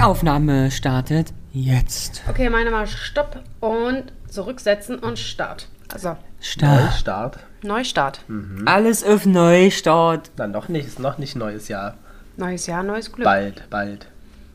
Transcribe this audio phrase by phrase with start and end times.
[0.00, 2.22] Die Aufnahme startet jetzt.
[2.26, 5.68] Okay, meine mal Stopp und zurücksetzen und Start.
[5.92, 6.84] Also, Start.
[6.84, 7.38] Neustart.
[7.62, 8.20] Neustart.
[8.64, 10.30] Alles auf Neustart.
[10.36, 11.98] Dann noch nicht, ist noch nicht neues Jahr.
[12.38, 13.26] Neues Jahr, neues Glück.
[13.26, 14.06] Bald, bald.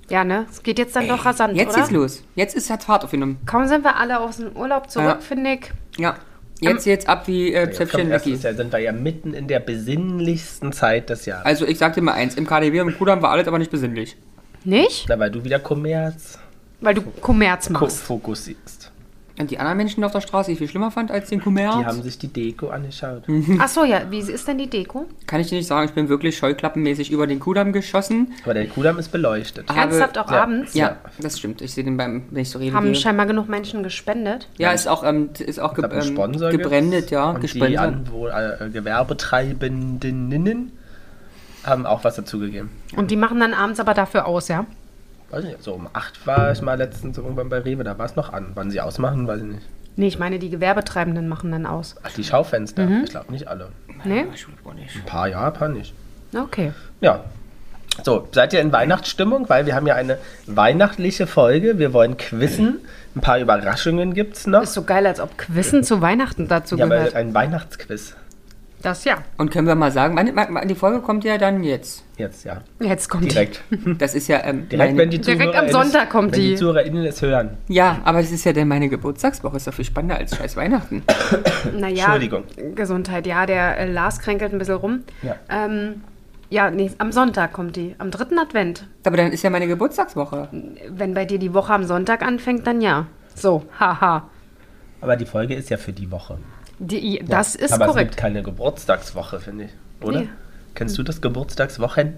[0.10, 0.48] Ja, ne?
[0.50, 1.78] Es geht jetzt dann doch rasant, Jetzt oder?
[1.82, 2.24] geht's los.
[2.34, 3.38] Jetzt ist Fahrt aufgenommen.
[3.46, 5.18] Kaum sind wir alle aus dem Urlaub zurück, Ja.
[5.20, 5.72] finde ich.
[6.00, 6.16] Ja.
[6.60, 8.44] Jetzt jetzt ab wie äh, Jetzt Zäpfchen erstes Lucky.
[8.46, 11.46] Jahr, sind wir ja mitten in der besinnlichsten Zeit des Jahres.
[11.46, 13.70] Also ich sag dir mal eins, im KDW und im Kudamm war alles aber nicht
[13.70, 14.18] besinnlich.
[14.66, 15.06] Nicht?
[15.08, 16.38] Na, weil du wieder Kommerz
[16.82, 18.00] Weil du Kommerz ko- machst.
[18.02, 18.92] fokussierst.
[19.38, 21.76] Und die anderen Menschen auf der Straße, die ich viel schlimmer fand als den Kommerz.
[21.78, 23.24] Die haben sich die Deko angeschaut.
[23.60, 24.04] Ach so, ja.
[24.10, 25.08] Wie ist denn die Deko?
[25.28, 28.32] Kann ich dir nicht sagen, ich bin wirklich scheuklappenmäßig über den Kudamm geschossen.
[28.46, 29.68] Aber der Kudamm ist beleuchtet.
[29.68, 30.44] Habe- Ernsthaft auch ja.
[30.44, 30.74] abends?
[30.74, 30.98] Ja, Ja.
[31.20, 31.62] das stimmt.
[31.62, 32.74] Ich sehe den beim, wenn ich so rede.
[32.74, 32.96] Haben gehe.
[32.96, 34.48] scheinbar genug Menschen gespendet.
[34.58, 37.78] Ja, ist auch, ähm, ist auch Ich ge ähm, gebrandet, ja, Und die gesponsert.
[37.78, 40.30] Anwo äh, Gewerbetreibenden
[41.66, 42.70] haben auch was dazugegeben.
[42.96, 44.66] Und die machen dann abends aber dafür aus, ja?
[45.32, 48.16] Weiß nicht, so um 8 war ich mal letztens irgendwann bei Rewe, da war es
[48.16, 48.52] noch an.
[48.54, 49.66] Wann sie ausmachen, weiß ich nicht.
[49.98, 51.96] Nee, ich meine, die Gewerbetreibenden machen dann aus.
[52.04, 52.86] Ach, die Schaufenster.
[52.86, 53.02] Mhm.
[53.06, 53.70] Ich glaube nicht alle.
[54.04, 54.22] Nee?
[54.22, 55.94] Ein paar ja, ein paar nicht.
[56.36, 56.74] Okay.
[57.02, 57.24] Ja.
[58.04, 59.48] So, seid ihr in Weihnachtsstimmung?
[59.48, 61.80] Weil wir haben ja eine weihnachtliche Folge.
[61.80, 62.80] Wir wollen quizzen.
[63.16, 64.64] Ein paar Überraschungen gibt es noch.
[64.64, 67.16] Ist so geil, als ob Quizzen zu Weihnachten dazu Ja, aber gehört.
[67.16, 68.16] ein Weihnachtsquiz.
[68.82, 69.18] Das ja.
[69.38, 72.04] Und können wir mal sagen, wann, die Folge kommt ja dann jetzt.
[72.18, 72.62] Jetzt, ja.
[72.80, 73.62] Jetzt kommt Direkt.
[73.98, 76.50] Das ist ja ähm, Direkt, meine, wenn die Direkt Zuhörer am Sonntag kommt wenn die.
[76.50, 76.56] die.
[76.56, 77.58] ZuhörerInnen es hören.
[77.68, 79.58] Ja, aber es ist ja dann meine Geburtstagswoche.
[79.58, 81.04] Ist doch viel spannender als scheiß Weihnachten.
[81.78, 82.44] Naja, Entschuldigung.
[82.76, 83.26] Gesundheit.
[83.26, 85.04] Ja, der äh, Lars kränkelt ein bisschen rum.
[85.24, 85.36] Ja.
[85.50, 86.02] Ähm,
[86.50, 87.96] ja, nee, am Sonntag kommt die.
[87.98, 88.88] Am dritten Advent.
[89.04, 90.50] Aber dann ist ja meine Geburtstagswoche.
[90.90, 93.08] Wenn bei dir die Woche am Sonntag anfängt, dann ja.
[93.34, 94.30] So, haha.
[95.02, 96.38] Aber die Folge ist ja für die Woche.
[96.80, 98.18] Die, das ist aber es gibt korrekt.
[98.18, 99.72] keine Geburtstagswoche, finde ich.
[100.06, 100.22] Oder?
[100.22, 100.30] Nee.
[100.74, 102.16] Kennst du das Geburtstagswochen?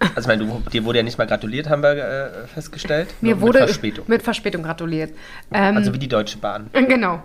[0.00, 3.08] Also, ich meine, du, dir wurde ja nicht mal gratuliert, haben wir äh, festgestellt.
[3.20, 4.04] Mir wurde Mit Verspätung.
[4.06, 5.12] mit Verspätung gratuliert.
[5.52, 6.68] Ähm, Also wie die Deutsche Bahn.
[6.72, 7.22] genau.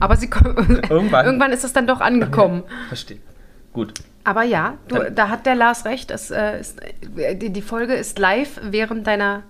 [0.00, 0.28] Aber sie
[0.88, 1.24] Irgendwann.
[1.26, 2.64] irgendwann ist es dann doch angekommen.
[2.88, 3.18] Verstehe.
[3.72, 3.94] Gut.
[4.24, 6.10] Aber ja, du, Dann- da hat der Lars recht.
[6.10, 6.80] Es, äh, ist,
[7.16, 9.44] äh, die, die Folge ist live während deiner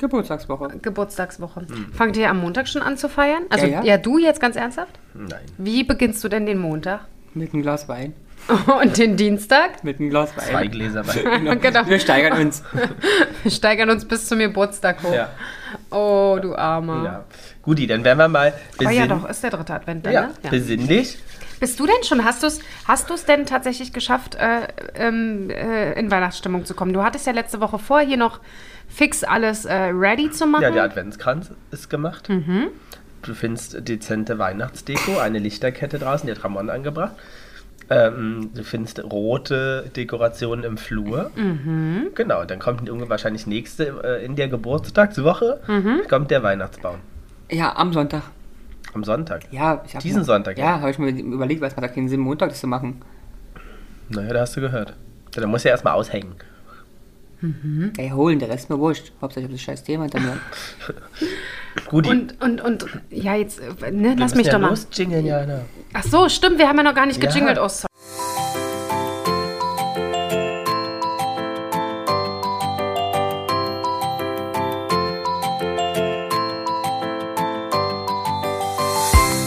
[0.00, 0.78] Geburtstagswoche.
[0.80, 1.60] Geburtstagswoche.
[1.60, 1.92] Hm.
[1.92, 3.42] Fangt ihr am Montag schon an zu feiern?
[3.50, 3.96] Also Ja, ja, ja.
[3.98, 4.98] du jetzt ganz ernsthaft?
[5.14, 5.44] Nein.
[5.58, 7.00] Wie beginnst du denn den Montag?
[7.34, 8.14] Mit einem Glas Wein.
[8.82, 9.82] Und den Dienstag?
[9.84, 10.44] Mit einem Glas Wein.
[10.50, 11.58] Zwei Gläser Wein.
[11.62, 11.86] genau.
[11.86, 12.62] Wir steigern uns.
[13.42, 15.14] Wir steigern uns bis zum Geburtstag hoch.
[15.14, 15.30] Ja.
[15.90, 17.04] Oh, du Armer.
[17.04, 17.24] ja.
[17.62, 20.22] Guti, dann werden wir mal Oh ja, besinn- doch, ist der dritte Advent dann, ja,
[20.22, 20.30] ne?
[20.42, 20.50] Ja.
[20.50, 21.18] besinnlich.
[21.60, 25.98] Bist du denn schon, hast du es hast du's denn tatsächlich geschafft, äh, ähm, äh,
[25.98, 26.92] in Weihnachtsstimmung zu kommen?
[26.92, 28.40] Du hattest ja letzte Woche vor, hier noch
[28.88, 30.62] fix alles äh, ready zu machen.
[30.62, 32.28] Ja, der Adventskranz ist gemacht.
[32.28, 32.66] Mhm.
[33.24, 37.12] Du findest dezente Weihnachtsdeko, eine Lichterkette draußen, die hat Ramon angebracht.
[37.90, 41.30] Ähm, du findest rote Dekorationen im Flur.
[41.36, 42.08] Mhm.
[42.14, 46.02] Genau, dann kommt wahrscheinlich nächste äh, in der Geburtstagswoche Mhm.
[46.08, 46.96] kommt der Weihnachtsbaum.
[47.50, 48.22] Ja, am Sonntag.
[48.94, 49.42] Am Sonntag.
[49.52, 50.64] Ja, ich hab Diesen mal- Sonntag, ja?
[50.76, 53.02] Ja, habe ich mir überlegt, weil es macht keinen Sinn, Montag das zu machen.
[54.08, 54.90] Naja, da hast du gehört.
[55.34, 56.34] Ja, Dann muss ja erstmal aushängen.
[57.98, 59.12] Ey, holen, der Rest ist mir wurscht.
[59.20, 60.38] Hauptsache ich hab das scheiß Thema hinter mir.
[61.88, 64.74] Guti, Und, und, und, ja, jetzt, äh, ne, lass mich ja doch mal.
[64.92, 65.60] jingeln, Jana.
[65.92, 67.30] Ach so, stimmt, wir haben ja noch gar nicht Ja.
[67.30, 67.58] gejingelt.
[67.60, 67.88] Oh, sorry.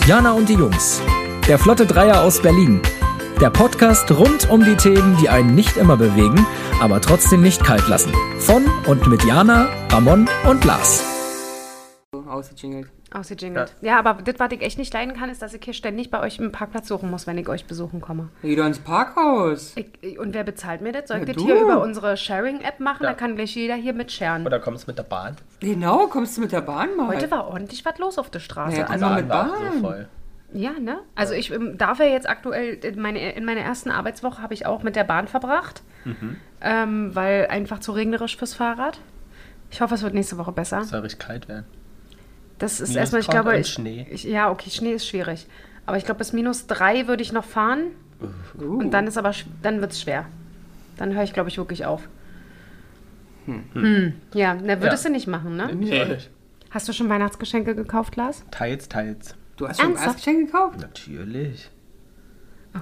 [0.08, 1.02] Jana und die Jungs.
[1.48, 2.82] Der Flotte Dreier aus Berlin.
[3.42, 6.46] Der Podcast rund um die Themen, die einen nicht immer bewegen,
[6.82, 8.12] aber trotzdem nicht kalt lassen.
[8.40, 11.04] Von und mit Jana, Ramon und Lars.
[12.38, 12.90] Ausgejingelt.
[13.12, 13.74] Ausgejingelt.
[13.81, 14.00] Ja.
[14.00, 16.40] aber das, was ich echt nicht leiden kann, ist, dass ich hier ständig bei euch
[16.40, 18.30] einen Parkplatz suchen muss, wenn ich euch besuchen komme.
[18.42, 19.74] Geh doch ins Parkhaus.
[19.75, 21.08] Ich, und wer bezahlt mir das?
[21.08, 23.03] Soll ich Ja, das hier über unsere Sharing-App machen?
[23.03, 23.09] Ja.
[23.12, 24.46] Da kann gleich jeder hier mitsharen.
[24.46, 25.36] Oder kommst du mit der Bahn?
[25.62, 27.08] Genau, kommst du mit der Bahn mal.
[27.08, 28.78] Heute war ordentlich was los auf der Straße.
[28.80, 29.52] Ja, also, mit Bahn.
[29.74, 30.08] so voll.
[30.54, 31.00] ja, ne?
[31.16, 34.66] Also ich ähm, darf ja jetzt aktuell, in, meine, in meiner ersten Arbeitswoche habe ich
[34.66, 36.36] auch mit der Bahn verbracht, Mhm.
[36.62, 39.00] ähm, weil einfach zu regnerisch fürs Fahrrad.
[39.72, 40.84] Ich hoffe, es wird nächste Woche besser.
[40.84, 41.66] Soll richtig kalt werden.
[42.59, 44.07] Das ist Minus erstmal, ich glaube, und ich, Schnee.
[44.09, 45.45] Ich, ja, okay, Schnee ist schwierig.
[45.86, 47.92] Aber ich glaube, bis minus drei würde ich noch fahren.
[48.59, 48.80] Uh.
[48.80, 49.31] Und dann ist aber,
[49.62, 50.25] dann wird es schwer.
[50.98, 52.07] Dann höre ich, glaube ich, wirklich auf.
[53.45, 54.13] Hm.
[54.33, 55.09] Ja, ne, würdest Ja.
[55.09, 55.74] du nicht machen, ne?
[55.74, 56.18] Nee.
[56.71, 58.44] Hast du schon Weihnachtsgeschenke gekauft, Lars?
[58.51, 59.36] Teils, teils.
[59.56, 60.27] Du hast schon ein Ernsthaft?
[60.27, 60.80] Weihnachtsgeschenk gekauft?
[60.81, 61.69] Natürlich.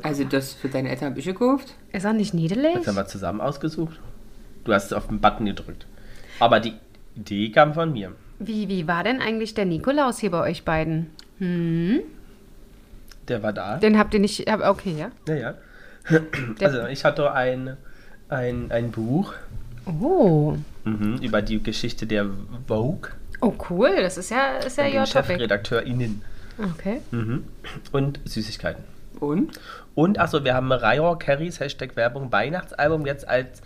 [0.02, 1.76] Also das für deine Eltern habe ich gekauft.
[1.92, 2.74] Ist er nicht niedelig?
[2.74, 4.00] Das haben wir zusammen ausgesucht.
[4.64, 5.86] Du hast auf den Button gedrückt.
[6.40, 6.74] Aber die
[7.16, 8.14] Idee kam von mir.
[8.40, 11.10] Wie, wie war denn eigentlich der Nikolaus hier bei euch beiden?
[13.28, 13.78] Der war da.
[13.78, 14.50] Den habt ihr nicht.
[14.50, 15.12] Okay, ja.
[15.28, 15.54] Ja, ja.
[16.60, 17.78] Der, Also ich hatte ein,
[18.30, 19.34] ein, ein Buch.
[19.86, 20.56] oh.
[20.84, 22.28] Mhm, über die Geschichte der
[22.68, 23.10] Vogue
[23.42, 23.96] Oh, cool.
[24.02, 25.28] Das ist ja, ist ja und your topic.
[25.30, 26.22] ChefredakteurInnen.
[26.74, 27.02] Okay.
[27.12, 27.44] Mhm.
[27.92, 28.84] Und Süßigkeiten.
[29.20, 29.60] Und?
[29.96, 33.62] Und achso, wir haben Rayor Carries Hashtag Werbung Weihnachtsalbum jetzt als,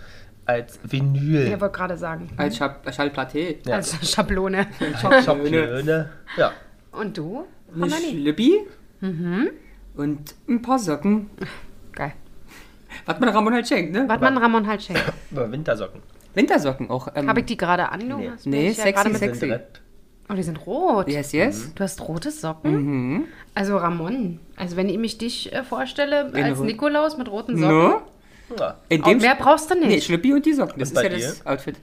[0.50, 1.48] als Vinyl.
[1.48, 2.30] Ich wollte gerade sagen.
[2.38, 3.56] Als Schallplatte.
[3.66, 3.75] Ja.
[3.75, 4.68] Als Schablone.
[5.00, 6.10] Schablone.
[6.38, 6.51] Ja.
[6.92, 7.46] Und du?
[7.74, 7.90] Eine?
[7.90, 8.62] Schlippi.
[9.96, 11.30] Und ein paar Socken.
[11.94, 12.13] Geil.
[13.06, 14.06] Was man Ramon halt schenkt, ne?
[14.07, 15.04] Was man Ramon halt schenkt.
[15.31, 16.01] Aber Wintersocken.
[16.34, 17.07] Wintersocken auch.
[17.16, 18.10] Ähm, Habe ich die gerade an?
[18.10, 18.31] Du Nee.
[18.46, 19.50] Nee, dich ja sexy, sexy.
[19.50, 19.62] Sind.
[20.30, 21.07] Oh, die sind rot.
[21.07, 21.74] Yes, yes.
[21.74, 23.25] Du hast rote Socken?
[23.56, 26.60] Also Ramon, also wenn ich mich dich äh, vorstelle als.
[26.60, 28.01] Nikolaus mit roten Socken, No?
[28.57, 28.78] Ja.
[28.90, 30.06] In auch mehr brauchst du Nee, nicht.
[30.06, 30.80] Schlippi und die Socken.
[30.80, 31.75] Das Und ist ja bei das Outfit.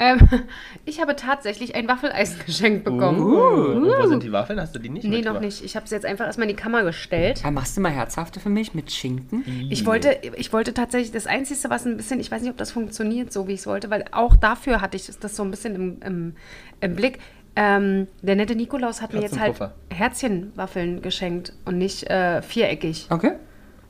[0.00, 0.18] Ähm,
[0.86, 3.20] ich habe tatsächlich ein Waffeleisen geschenkt bekommen.
[3.20, 4.58] Und wo sind die Waffeln?
[4.58, 5.62] Hast du die nicht nee, noch nicht.
[5.62, 7.42] Ich habe sie jetzt einfach erstmal in die Kammer gestellt.
[7.44, 9.44] Ja, machst du mal herzhafte für mich mit Schinken?
[9.70, 12.72] Ich wollte, ich wollte tatsächlich, das Einzige, was ein bisschen, ich weiß nicht, ob das
[12.72, 15.74] funktioniert, so wie ich es wollte, weil auch dafür hatte ich das so ein bisschen
[15.74, 16.34] im, im,
[16.80, 17.18] im Blick.
[17.56, 19.56] Ähm, der nette Nikolaus hat mir jetzt halt.
[19.90, 23.06] Herzchenwaffeln geschenkt und nicht äh, viereckig.
[23.10, 23.32] Okay.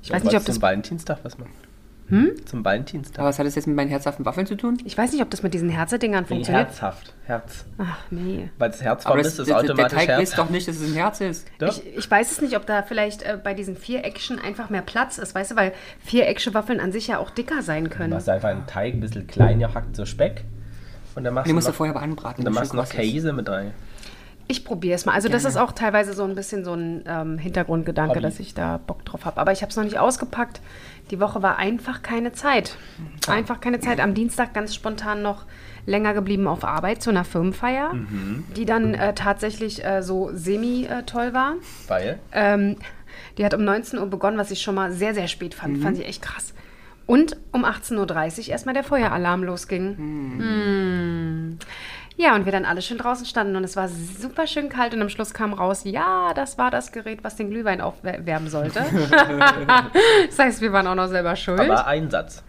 [0.02, 1.52] Ich weiß nicht, ob das Valentinstag was machen.
[2.10, 2.32] Hm?
[2.44, 3.18] Zum Valentinstag.
[3.20, 4.78] Aber was hat das jetzt mit meinen herzhaften Waffeln zu tun?
[4.84, 6.66] Ich weiß nicht, ob das mit diesen Herzedingern Nee, funktioniert.
[6.66, 7.14] herzhaft.
[7.24, 7.64] Herz.
[7.78, 8.50] Ach nee.
[8.58, 10.20] Weil das Herz Aber das, ist, ist der, der automatisch Teig Herz.
[10.22, 11.46] wisst doch nicht, dass es ein Herz ist.
[11.58, 11.68] Doch.
[11.68, 15.18] Ich, ich weiß es nicht, ob da vielleicht äh, bei diesen Viereckchen einfach mehr Platz
[15.18, 15.72] ist, weißt du, weil
[16.04, 18.10] viereckige Waffeln an sich ja auch dicker sein Du können.
[18.10, 20.42] machst einfach einen Teig, ein bisschen klein gehackt, so Speck.
[21.14, 22.40] Und dann machst Die du musst du noch, vorher aber anbraten.
[22.40, 22.88] und dann machst du noch.
[22.88, 23.72] Käse mit rein.
[24.48, 25.12] Ich probiere es mal.
[25.12, 25.54] Also das Gerne.
[25.54, 28.20] ist auch teilweise so ein bisschen so ein ähm, Hintergrundgedanke, Hobby.
[28.22, 29.40] dass ich da Bock drauf habe.
[29.40, 30.60] Aber ich habe es noch nicht ausgepackt.
[31.10, 32.76] Die Woche war einfach keine Zeit.
[33.28, 34.00] Einfach keine Zeit.
[34.00, 35.44] Am Dienstag ganz spontan noch
[35.86, 37.92] länger geblieben auf Arbeit zu einer Firmenfeier,
[38.56, 41.54] die dann äh, tatsächlich äh, so semi-toll war.
[41.88, 42.18] Weil?
[42.32, 42.76] Ähm,
[43.38, 45.82] die hat um 19 Uhr begonnen, was ich schon mal sehr, sehr spät fand.
[45.82, 46.54] Fand ich echt krass.
[47.06, 47.98] Und um 18.30
[48.42, 49.96] Uhr erstmal der Feueralarm losging.
[49.96, 51.58] Hm.
[52.22, 55.00] Ja, und wir dann alle schön draußen standen und es war super schön kalt und
[55.00, 58.80] am Schluss kam raus, ja, das war das Gerät, was den Glühwein aufwärmen sollte.
[60.28, 61.60] das heißt, wir waren auch noch selber schuld.
[61.60, 62.42] Aber Einsatz,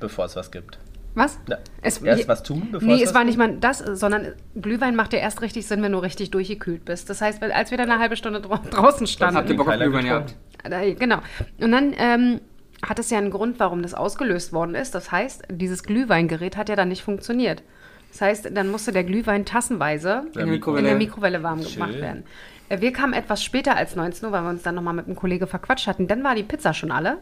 [0.00, 0.78] bevor es was gibt.
[1.14, 1.38] was?
[1.48, 4.94] Na, Es- erst was tun, bevor Nee, es es war nicht mal das, sondern Glühwein
[4.96, 7.10] macht ja erst richtig Sinn, wenn du richtig durchgekühlt bist.
[7.10, 9.36] Das heißt, weil- als wir dann eine halbe Stunde dra draußen standen.
[9.38, 10.36] Habt ihr Bock auf Glühwein gehabt?
[10.62, 11.18] Da- Genau.
[11.60, 12.40] Und dann ähm,
[12.86, 14.94] hat es ja einen Grund, warum das ausgelöst worden ist.
[14.94, 17.62] Das heißt, dieses Glühweingerät hat ja dann nicht funktioniert.
[18.18, 20.86] Das heißt, dann musste der Glühwein tassenweise In der in Mikrowelle.
[20.88, 21.74] der Mikrowelle warm Schön.
[21.74, 22.24] gemacht werden.
[22.70, 25.16] Äh, Wir kamen etwas später als 19 Uhr, weil wir uns dann nochmal mit einem
[25.16, 26.06] Kollege verquatscht hatten.
[26.08, 27.18] Dann war die Pizza schon alle.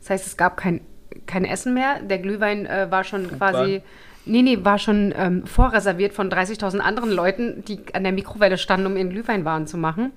[0.00, 0.82] Das heißt, es gab kein,
[1.24, 2.00] kein Essen mehr.
[2.02, 3.80] Der Glühwein äh, war schon quasi.
[4.26, 8.86] Nee, nee, war schon ähm, vorreserviert von 30.000 anderen Leuten, die an der Mikrowelle standen,
[8.86, 10.12] um ihren Glühwein warm zu machen.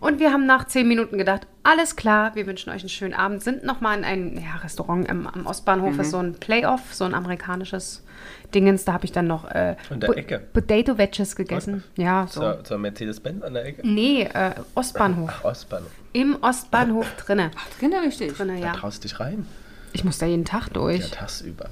[0.00, 3.42] Und wir haben nach zehn Minuten gedacht, alles klar, wir wünschen euch einen schönen Abend,
[3.42, 7.14] sind nochmal in ein ja, Restaurant am, am Ostbahnhof, ist so ein Playoff, so ein
[7.14, 8.04] amerikanisches
[8.54, 8.84] Dingens.
[8.84, 10.38] Da habe ich dann noch äh, An der Ecke?
[10.52, 11.82] Potato Wedges gegessen.
[11.96, 12.40] Ja, so.
[12.40, 13.86] Zur, zur Mercedes-Benz an der Ecke?
[13.86, 15.30] Nee, äh, Ostbahnhof.
[15.40, 15.90] Ach, Ostbahnhof.
[16.12, 17.50] Im Ostbahnhof drinne.
[17.80, 18.36] Genau, richtig.
[18.36, 18.72] Drinne, Da ja.
[18.74, 19.46] traust du dich rein.
[19.92, 21.10] Ich muss da jeden Tag Ja, durch.
[21.10, 21.68] tagsüber.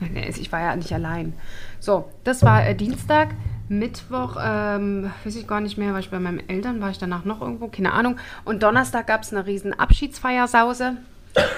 [0.00, 1.34] Nee, Ich war ja nicht allein.
[1.78, 3.28] So, das war äh, Dienstag.
[3.68, 7.24] Mittwoch, ähm, weiß ich gar nicht mehr, war ich bei meinen Eltern, war ich danach
[7.24, 8.16] noch irgendwo, keine Ahnung.
[8.44, 10.96] Und Donnerstag gab es eine riesen Abschiedsfeiersause.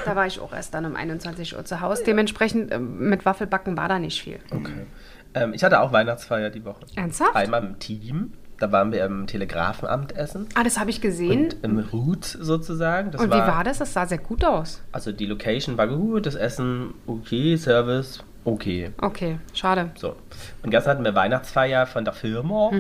[0.04, 2.02] Da war ich auch erst dann um 21 Uhr zu Hause.
[2.04, 4.38] Dementsprechend ähm, mit Waffelbacken war da nicht viel.
[4.50, 4.86] Okay.
[5.34, 6.80] Ähm, ich hatte auch Weihnachtsfeier die Woche.
[6.96, 7.36] Ernsthaft?
[7.36, 8.32] Einmal im Team.
[8.58, 10.46] Da waren wir im Telegrafenamt essen.
[10.54, 11.44] Ah, das habe ich gesehen.
[11.44, 13.10] Und im Root sozusagen.
[13.10, 13.78] Das Und, wie war das?
[13.78, 14.82] Das sah sehr gut aus.
[14.92, 18.90] Also die Location war gut, das Essen okay, Service okay.
[19.00, 19.90] Okay, schade.
[19.96, 20.16] So.
[20.62, 22.70] Und gestern hatten wir Weihnachtsfeier von der Firma,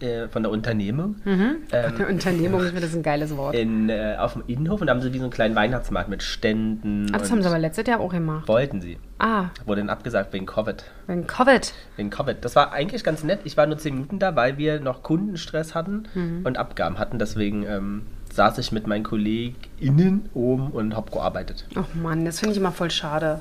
[0.00, 1.16] äh, von der Unternehmung.
[1.24, 3.54] Ähm, Eine Unternehmung, ich finde das ein geiles Wort.
[3.54, 6.22] in, äh, auf dem Innenhof und da haben sie wie so einen kleinen Weihnachtsmarkt mit
[6.22, 7.06] Ständen.
[7.14, 8.46] Ah, das haben sie aber letztes Jahr auch gemacht.
[8.46, 8.98] Wollten sie.
[9.18, 10.84] Ah, Wurde dann abgesagt wegen Covid.
[11.06, 11.72] wegen Covid.
[11.96, 12.36] Wegen Covid.
[12.42, 13.40] Das war eigentlich ganz nett.
[13.44, 16.40] Ich war nur 10 Minuten da, weil wir noch Kundenstress hatten Mhm.
[16.44, 17.18] und Abgaben hatten.
[17.18, 18.02] Deswegen ähm,
[18.34, 21.66] saß ich mit meinen KollegInnen oben und hab gearbeitet.
[21.74, 23.40] Oh Mann, das finde ich immer voll schade.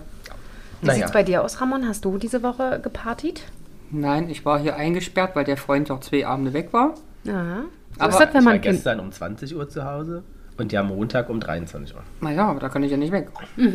[0.86, 1.00] Wie Naja.
[1.00, 1.88] sieht's bei dir aus, Ramon?
[1.88, 3.42] Hast du diese Woche gepartied?
[3.90, 6.94] Nein, ich war hier eingesperrt, weil der Freund auch zwei Abende weg war.
[7.24, 7.64] Ja.
[7.96, 8.64] So Aber ist das, wenn ich man war Kind.
[8.76, 10.24] gestern um 20 Uhr zu Hause
[10.58, 12.04] und ja Montag um 23 Uhr.
[12.22, 13.30] Naja, aber da kann ich ja nicht weg.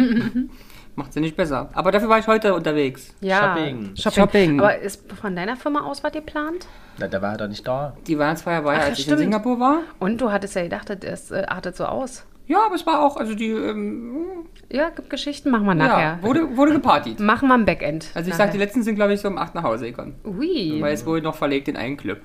[0.96, 1.68] Macht sie nicht besser.
[1.72, 3.14] Aber dafür war ich heute unterwegs.
[3.20, 3.96] Ja, Shopping.
[3.96, 4.12] Shopping.
[4.22, 4.60] Shopping.
[4.60, 6.66] Aber ist von deiner Firma aus was geplant?
[6.98, 7.96] Na, da war er doch nicht da.
[8.06, 9.20] Die Weihnachtsfeier war ja, als ich stimmt.
[9.20, 9.78] in Singapur war.
[9.98, 12.24] Und du hattest ja gedacht, das äh, artet so aus.
[12.50, 14.16] Ja, aber es war auch, also die, ähm,
[14.72, 16.18] Ja, gibt Geschichten, machen wir nachher.
[16.20, 17.20] ja, wurde, wurde gepartyt.
[17.20, 18.10] Machen wir am Backend.
[18.14, 18.46] Also ich nachher.
[18.46, 20.14] sag, die letzten sind, glaube ich, so um 8 nach Hause gekommen.
[20.24, 20.78] Ui.
[20.80, 22.18] Weil es wurde noch verlegt in einen Club.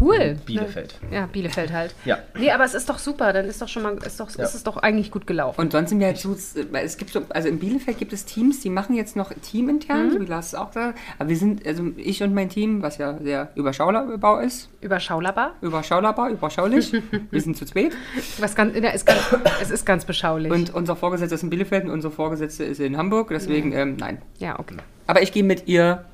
[0.00, 0.36] Cool.
[0.46, 0.98] Bielefeld.
[1.10, 1.94] Ja, Bielefeld halt.
[2.04, 2.18] Ja.
[2.38, 3.32] Nee, aber es ist doch super.
[3.32, 4.44] Dann ist doch schon mal, ist doch, Ja.
[4.44, 5.60] ist es doch eigentlich gut gelaufen.
[5.60, 8.60] Und sonst sind wir halt so, es gibt so, also in Bielefeld gibt es Teams,
[8.60, 10.94] die machen jetzt noch teamintern, so wie Lars es auch da.
[11.18, 15.54] Aber wir sind, also ich und mein Team, was ja sehr überschaubar ist, Überschaubar.
[15.60, 16.92] überschaubar, überschaulich,
[17.30, 17.92] wir sind zu zweit.
[18.38, 19.20] Was ganz, ja, ist ganz,
[19.62, 20.52] es ist ganz beschaulich.
[20.52, 24.20] Und unser Vorgesetzter ist in Bielefeld und unser Vorgesetzter ist in Hamburg, deswegen, ähm, nein.
[24.38, 24.76] ja, okay.
[25.06, 26.04] Aber ich gehe mit ihr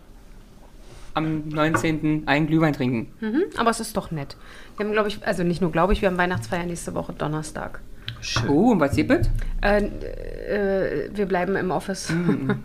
[1.15, 2.25] am 19.
[2.27, 3.13] einen Glühwein trinken.
[3.21, 4.37] Mhm, aber es ist doch nett.
[4.77, 7.81] Wir haben, glaube ich, also nicht nur glaube ich, wir haben Weihnachtsfeier nächste Woche Donnerstag.
[8.21, 8.49] Schön.
[8.49, 9.31] Oh, und was gibt es?
[9.63, 12.13] Äh, äh, wir bleiben im Office.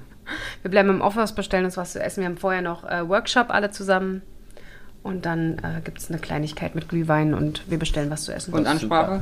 [0.62, 2.22] wir bleiben im Office, bestellen uns was zu essen.
[2.22, 4.22] Wir haben vorher noch äh, Workshop alle zusammen.
[5.04, 8.54] Und dann äh, gibt es eine Kleinigkeit mit Glühwein und wir bestellen was zu essen.
[8.54, 9.22] Und Ansprache?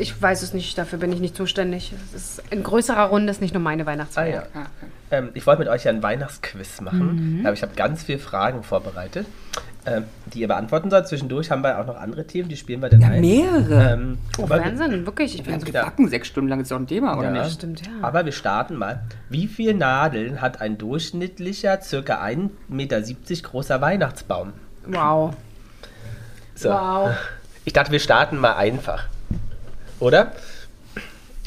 [0.00, 1.92] Ich weiß es nicht, dafür bin ich nicht zuständig.
[2.14, 4.42] Es ist in größerer Runde ist nicht nur meine Ah, Weihnachtsfeier.
[4.54, 4.60] ja.
[4.60, 4.90] Ah, okay.
[5.10, 8.62] Ähm, ich wollte mit euch ja einen Weihnachtsquiz machen, aber ich habe ganz viele Fragen
[8.62, 9.26] vorbereitet,
[9.84, 11.06] ähm, die ihr beantworten sollt.
[11.08, 13.20] Zwischendurch haben wir auch noch andere Themen, die spielen wir dann Ja, ein.
[13.20, 13.92] mehrere.
[13.92, 15.34] Ähm, Oh, aber- Wahnsinn, wirklich.
[15.34, 15.66] Ich bin so.
[15.66, 15.84] Ja.
[15.84, 17.42] Backen sechs Stunden lang ist doch ein Thema, oder Ja.
[17.42, 17.54] nicht?
[17.54, 17.92] Stimmt, ja.
[18.00, 19.02] Aber wir starten mal.
[19.28, 23.02] Wie viele Nadeln hat ein durchschnittlicher, circa 1,70 Meter
[23.42, 24.52] großer Weihnachtsbaum?
[24.86, 25.34] Wow.
[26.54, 26.70] So.
[26.70, 27.10] Wow.
[27.64, 29.04] Ich dachte, wir starten mal einfach.
[30.02, 30.32] Oder?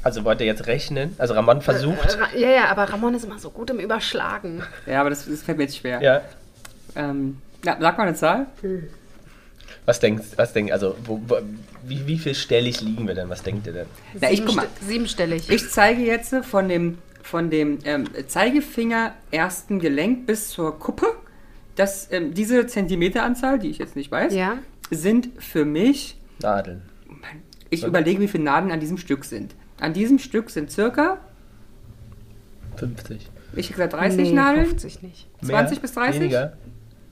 [0.04, 1.14] Also wollt ihr jetzt rechnen?
[1.18, 2.18] Also Ramon versucht.
[2.20, 4.62] Ra- Ja, ja, aber Ramon ist immer so gut im Überschlagen.
[4.86, 6.02] Ja, aber das, das fällt mir jetzt schwer.
[6.02, 6.22] Ja.
[6.96, 8.46] Ähm, ja, sag mal eine Zahl.
[9.86, 11.38] Was denkst was denk, also wo, wo,
[11.84, 13.30] wie, wie viel stellig liegen wir denn?
[13.30, 13.88] Was denkt ihr denn?
[14.20, 14.68] Na, ich guck mal.
[14.78, 15.50] Ste- Siebenstellig.
[15.50, 21.08] Ich zeige jetzt von dem, von dem ähm, Zeigefinger ersten Gelenk bis zur Kuppe.
[21.76, 24.60] Das, ähm, diese Zentimeteranzahl, die ich jetzt nicht weiß, ja.
[24.92, 26.84] sind für mich, Nadeln.
[27.70, 29.56] Ich überlege, wie viele Nadeln an diesem Stück sind.
[29.80, 31.18] An diesem Stück sind circa,
[32.78, 33.30] 50.
[33.56, 35.28] ich hätte gesagt 30 nee, Nadeln, 50 nicht.
[35.44, 36.22] 20 bis 30?
[36.22, 36.54] Weniger?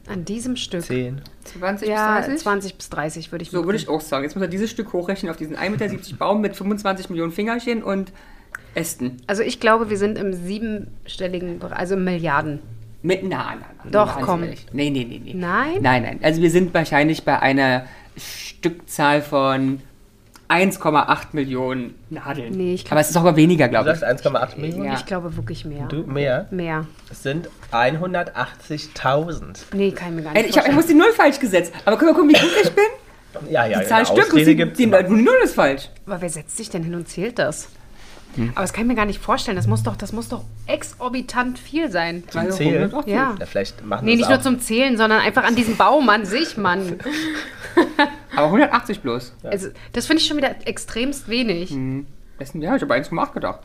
[0.07, 0.83] An diesem Stück.
[0.83, 1.21] 10.
[1.45, 2.41] 20 Ja, bis 30?
[2.41, 4.23] 20 bis 30 würde ich So würde ich auch sagen.
[4.25, 7.83] Jetzt muss er dieses Stück hochrechnen auf diesen 1,70 Meter Baum mit 25 Millionen Fingerchen
[7.83, 8.11] und
[8.75, 9.17] Ästen.
[9.27, 12.59] Also ich glaube, wir sind im siebenstelligen Bereich, also im Milliarden.
[13.01, 14.43] Mit, na, na, na, Doch, komm.
[14.43, 14.65] ehrlich.
[14.73, 15.33] Nee, nee, nee, nee.
[15.33, 15.81] Nein?
[15.81, 16.19] Nein, nein.
[16.21, 17.85] Also wir sind wahrscheinlich bei einer
[18.17, 19.81] Stückzahl von
[20.53, 22.53] 1,8 Millionen Nadeln.
[22.55, 23.99] Nee, ich glaub- Aber es ist auch aber weniger, Du glaube ich.
[23.99, 24.85] sagst 1,8 Millionen?
[24.85, 24.93] Ja.
[24.93, 25.87] Ich glaube wirklich mehr.
[25.87, 26.47] Du mehr?
[26.51, 26.85] Mehr.
[27.11, 29.65] Es sind 180.000.
[29.73, 31.73] Nee, kann ich mir gar Ey, nicht Ich, hab, ich muss die Null falsch gesetzt.
[31.85, 32.83] Aber können wir gucken, wie gut ich bin?
[33.51, 34.31] Ja, ja, Die Zahl stimmt.
[34.33, 35.89] Die, die, die Null ist falsch.
[36.05, 37.69] Aber wer setzt sich denn hin und zählt das?
[38.35, 38.49] Hm.
[38.55, 39.55] Aber das kann ich mir gar nicht vorstellen.
[39.57, 42.23] Das muss doch, das muss doch exorbitant viel sein.
[42.29, 42.91] Zum Zählen?
[43.05, 43.35] Ja.
[43.39, 44.41] Ja, vielleicht machen Nee, nicht es nur auch.
[44.43, 46.97] zum Zählen, sondern einfach an diesem Baum an sich, Mann.
[48.35, 49.33] Aber 180 bloß.
[49.43, 51.71] Also, das finde ich schon wieder extremst wenig.
[51.71, 52.05] Hm.
[52.43, 53.59] Sind- Ja, ich habe 1,8 gedacht.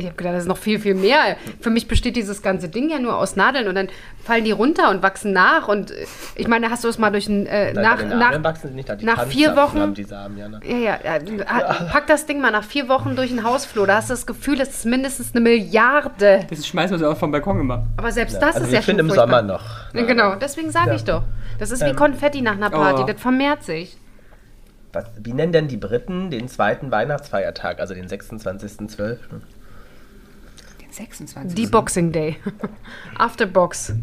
[0.00, 1.36] Ich habe gedacht, das ist noch viel, viel mehr.
[1.60, 3.88] Für mich besteht dieses ganze Ding ja nur aus Nadeln und dann
[4.24, 5.68] fallen die runter und wachsen nach.
[5.68, 7.46] Und äh, ich meine, hast du es mal durch ein.
[7.46, 10.36] Äh, Nein, nach, nach, wachsen sie nicht, da die nach vier Wochen- haben die Samen,
[10.38, 10.60] ja, ne?
[10.64, 13.86] ja, ja, ja, pack das Ding mal nach vier Wochen durch den Hausflur.
[13.86, 16.46] Da hast du das Gefühl, es ist mindestens eine Milliarde.
[16.48, 17.86] Das schmeißen wir so auch vom Balkon immer.
[17.96, 19.40] Aber selbst das also ist ja schon finden im furchtbar.
[19.40, 19.64] Sommer noch.
[19.94, 20.96] Ja, genau, deswegen sage Ja.
[20.96, 21.22] ich doch.
[21.58, 23.06] Das ist wie Ähm, Konfetti nach einer Party, oh.
[23.06, 23.96] das vermehrt sich.
[24.92, 29.18] Was, wie nennen denn die Briten den zweiten Weihnachtsfeiertag, also den 26.12.?
[31.00, 31.54] Den 26.
[31.54, 32.36] Die Boxing Day.
[33.18, 33.94] Afterbox.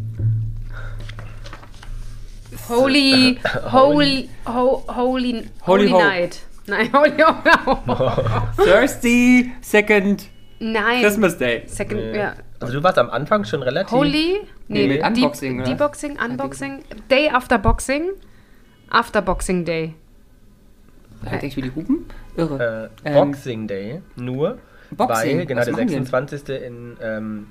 [2.68, 3.38] Holy,
[3.70, 5.98] holy, ho, holy, holy, Holy Ho.
[5.98, 6.40] night.
[6.66, 10.28] Nein, holy, ho, Thursday, second
[10.60, 11.00] Nein.
[11.02, 11.62] Christmas Day.
[11.66, 12.34] Second, ja.
[12.60, 13.92] Also du warst am Anfang schon relativ...
[13.92, 15.70] Holy, nee, Deep- Unboxing, oder?
[15.70, 18.10] Deboxing, Unboxing, Day after Boxing,
[18.90, 19.94] after Boxing Day.
[21.24, 22.06] Halt echt wie die Hupen?
[22.36, 22.90] Irre.
[23.04, 24.58] Äh, Ähm, Boxing Day nur,
[24.90, 25.38] Boxing?
[25.38, 26.04] weil genau Was der machen die denn?
[26.04, 26.48] 26.
[26.48, 27.46] in, ähm,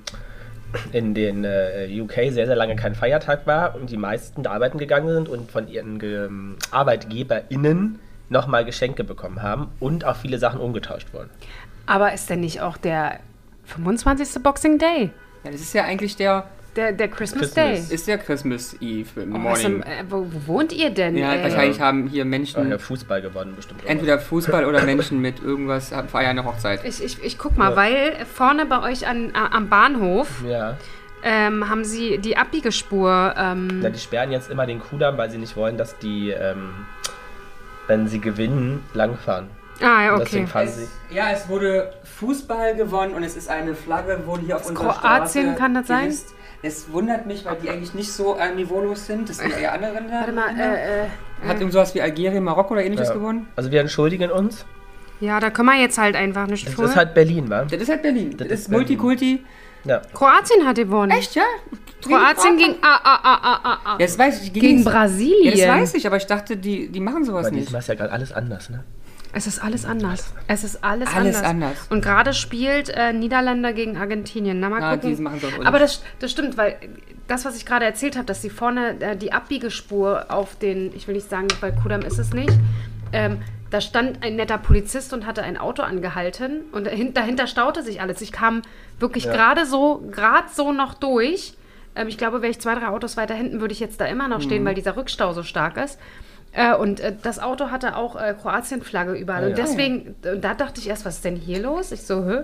[0.92, 4.78] in den äh, UK sehr, sehr lange kein Feiertag war und die meisten da arbeiten
[4.78, 6.28] gegangen sind und von ihren Ge
[6.70, 11.30] ArbeitgeberInnen nochmal Geschenke bekommen haben und auch viele Sachen umgetauscht wurden.
[11.86, 13.20] Aber ist denn nicht auch der
[13.64, 14.42] 25.
[14.42, 15.10] Boxing Day?
[15.44, 16.44] Ja, das ist ja eigentlich der,
[16.78, 17.88] Der, der Christmas, Christmas.
[17.88, 17.94] Day?
[17.94, 19.66] ist der Christmas Eve im Oh, Morning.
[19.66, 21.16] im, äh, wo, wo wohnt ihr denn?
[21.16, 21.42] ja, ey?
[21.42, 23.80] wahrscheinlich haben hier Oh, Menschen ja, Fußball gewonnen bestimmt.
[23.84, 26.84] entweder Fußball oder Menschen mit irgendwas haben- feiern eine Hochzeit.
[26.84, 27.76] Ich, ich, ich guck mal, Ja.
[27.76, 30.76] weil vorne bei euch an, am Bahnhof Ja.
[31.24, 33.34] ähm, haben sie die Abbiegespur.
[33.36, 36.70] Ähm, ja, die sperren jetzt immer den Kudamm, weil sie nicht wollen, dass die, ähm,
[37.88, 39.48] wenn sie gewinnen, langfahren.
[39.80, 40.24] ah, ja, Und okay.
[40.26, 40.86] Deswegen fahren sie.
[41.12, 44.92] Ja, es wurde Fußball gewonnen und es ist eine Flagge, wurde hier auf Ist unserer
[44.92, 46.14] Kroatien, Straße kann das sein?
[46.62, 49.28] Es wundert mich, weil die eigentlich nicht so äh, niveaulos sind.
[49.28, 50.12] Das sind eher andere Länder.
[50.12, 51.06] Warte mal, äh, äh,
[51.46, 53.14] Hat irgend sowas wie Algerien, Marokko oder ähnliches Ja.
[53.14, 53.46] gewonnen?
[53.54, 54.64] Also wir entschuldigen uns.
[55.20, 56.84] ja, da können wir jetzt halt einfach nicht Es tun.
[56.86, 57.64] ist halt Berlin, wa?
[57.64, 58.30] Das ist halt Berlin.
[58.36, 58.86] Das, Das ist ist Berlin.
[58.86, 59.44] Multikulti.
[59.84, 60.02] Ja.
[60.12, 61.12] Kroatien hat gewonnen.
[61.12, 61.44] Echt, ja?
[62.02, 63.92] Kroatien gegen ah, ah, ah, ah, ah, ah.
[64.00, 64.52] Ja, das weiß ich.
[64.52, 65.56] gegen das- Brasilien.
[65.56, 67.66] Ja, das weiß ich, aber ich dachte, die, die machen sowas Aber nicht.
[67.66, 68.82] diesmal ist ja gerade alles anders, ne?
[69.32, 70.32] Es ist alles anders.
[70.46, 71.42] Es ist alles, Alles anders.
[71.50, 71.86] anders.
[71.90, 74.58] Und gerade spielt äh, Niederländer gegen Argentinien.
[74.60, 75.28] Na, mal Ah, gucken.
[75.66, 76.76] Aber das, das stimmt, weil
[77.26, 81.06] das, was ich gerade erzählt habe, dass sie vorne äh, die Abbiegespur auf den, ich
[81.08, 82.52] will nicht sagen, bei Kudam ist es nicht,
[83.12, 83.38] ähm,
[83.70, 88.00] da stand ein netter Polizist und hatte ein Auto angehalten und dahin, dahinter staute sich
[88.00, 88.22] alles.
[88.22, 88.62] Ich kam
[88.98, 91.52] wirklich gerade so, gerade so noch durch.
[91.94, 94.26] Ähm, ich glaube, wäre ich zwei, drei Autos weiter hinten, würde ich jetzt da immer
[94.26, 94.42] noch Mhm.
[94.42, 95.98] stehen, weil dieser Rückstau so stark ist.
[96.58, 99.44] Äh, und äh, das Auto hatte auch äh, Kroatien-Flagge überall.
[99.44, 99.64] Ah, und ja.
[99.64, 101.92] deswegen, und da dachte ich erst, was ist denn hier los?
[101.92, 102.40] Ich so, hä?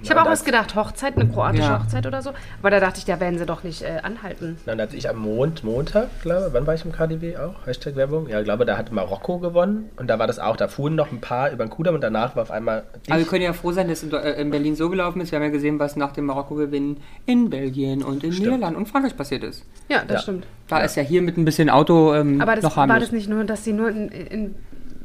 [0.00, 1.80] Ich Ja, habe auch was gedacht, Hochzeit, eine kroatische Ja.
[1.82, 2.30] Hochzeit oder so.
[2.60, 4.58] Aber da dachte ich, da werden sie doch nicht äh, anhalten.
[4.64, 7.66] Dann als ich am Mond, Montag, glaube wann war ich im KDW auch?
[7.66, 8.28] Hashtag Werbung?
[8.28, 10.56] Ja, ich glaube, da hat Marokko gewonnen und da war das auch.
[10.56, 13.10] Da fuhren noch ein paar über den Kudamm und danach war auf einmal dicht.
[13.10, 15.32] Aber wir können ja froh sein, dass in, äh, Berlin so gelaufen ist.
[15.32, 19.16] Wir haben ja gesehen, was nach dem Marokko-Gewinn in Belgien und in Niederlanden und Frankreich
[19.16, 19.64] passiert ist.
[19.88, 20.18] Ja, das Ja.
[20.20, 20.46] stimmt.
[20.68, 23.00] Da ist ja hier mit ein bisschen Auto ähm, Aber das, noch war harmlos.
[23.04, 24.54] das nicht nur, dass sie nur in, in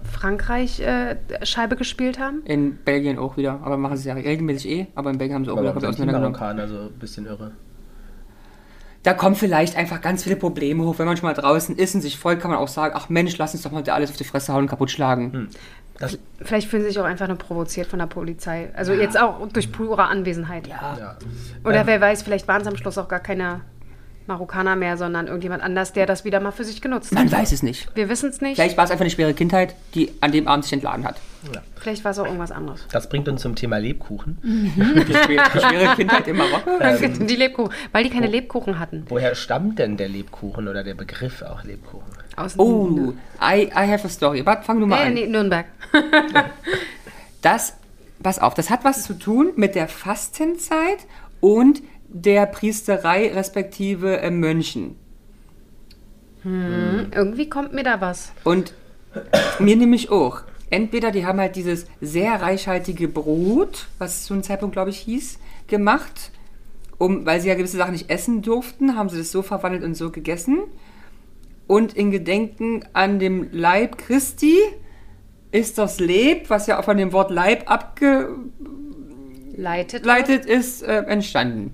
[0.04, 2.42] Frankreich äh, Scheibe gespielt haben?
[2.46, 3.60] In Belgien auch wieder.
[3.64, 4.88] Aber machen sie es ja regelmäßig eh.
[4.96, 6.40] Aber in Belgien haben sie auch aber wieder komplett auseinandergenommen.
[6.40, 7.52] Marokkaner so ein bisschen irre?
[9.04, 10.98] Da kommen vielleicht einfach ganz viele Probleme hoch.
[10.98, 13.38] Wenn man schon mal draußen ist und sich freut, kann man auch sagen, ach Mensch,
[13.38, 15.34] lass uns doch mal alles auf die Fresse hauen und kaputt schlagen.
[15.34, 15.48] Hm.
[16.00, 18.72] Das, Vielleicht fühlen sie sich auch einfach nur provoziert von der Polizei.
[18.76, 20.68] Also jetzt auch durch pure Anwesenheit.
[20.68, 20.98] Ja.
[20.98, 21.18] ja.
[21.64, 23.62] Oder Ähm, wer weiß, vielleicht waren es am Schluss auch gar keine
[24.28, 27.40] Marokkaner mehr, sondern irgendjemand anders, der das wieder mal für sich genutzt Man hat.
[27.40, 27.88] weiß es nicht.
[27.96, 28.56] Wir wissen es nicht.
[28.56, 31.16] Vielleicht war es einfach eine schwere Kindheit, die an dem Abend sich entladen hat.
[31.76, 32.86] Vielleicht war es auch irgendwas anderes.
[32.92, 34.38] Das bringt uns zum Thema Lebkuchen.
[34.44, 36.70] Die schwere, die schwere Kindheit in Marokko.
[36.80, 39.06] Ähm, die Lebkuchen, weil die keine Lebkuchen hatten.
[39.10, 42.08] Woher stammt denn der Lebkuchen oder der Begriff auch Lebkuchen?
[42.38, 44.46] Aus Oh, I, I have a story.
[44.46, 45.14] Warte, fang du mal nee, an.
[45.14, 45.66] nee, Nürnberg.
[47.42, 47.76] Das,
[48.22, 51.00] pass auf, das hat was zu tun mit der Fastenzeit
[51.42, 51.82] und
[52.14, 54.96] der Priesterei respektive äh, Mönchen.
[56.44, 58.32] Hm, Irgendwie kommt mir da was.
[58.44, 58.74] Und
[59.60, 60.42] mir nämlich auch.
[60.70, 65.40] Entweder die haben halt dieses sehr reichhaltige Brot, was zu einem Zeitpunkt, glaube ich, hieß,
[65.68, 66.32] gemacht.
[67.00, 69.96] Um, weil sie ja gewisse Sachen nicht essen durften, haben sie das so verwandelt und
[69.96, 70.60] so gegessen.
[71.68, 74.58] Und in Gedenken an dem Leib Christi
[75.52, 80.46] ist das Leb, was ja von dem Wort Leib abgeleitet Leitet.
[80.46, 81.74] ist, äh, entstanden.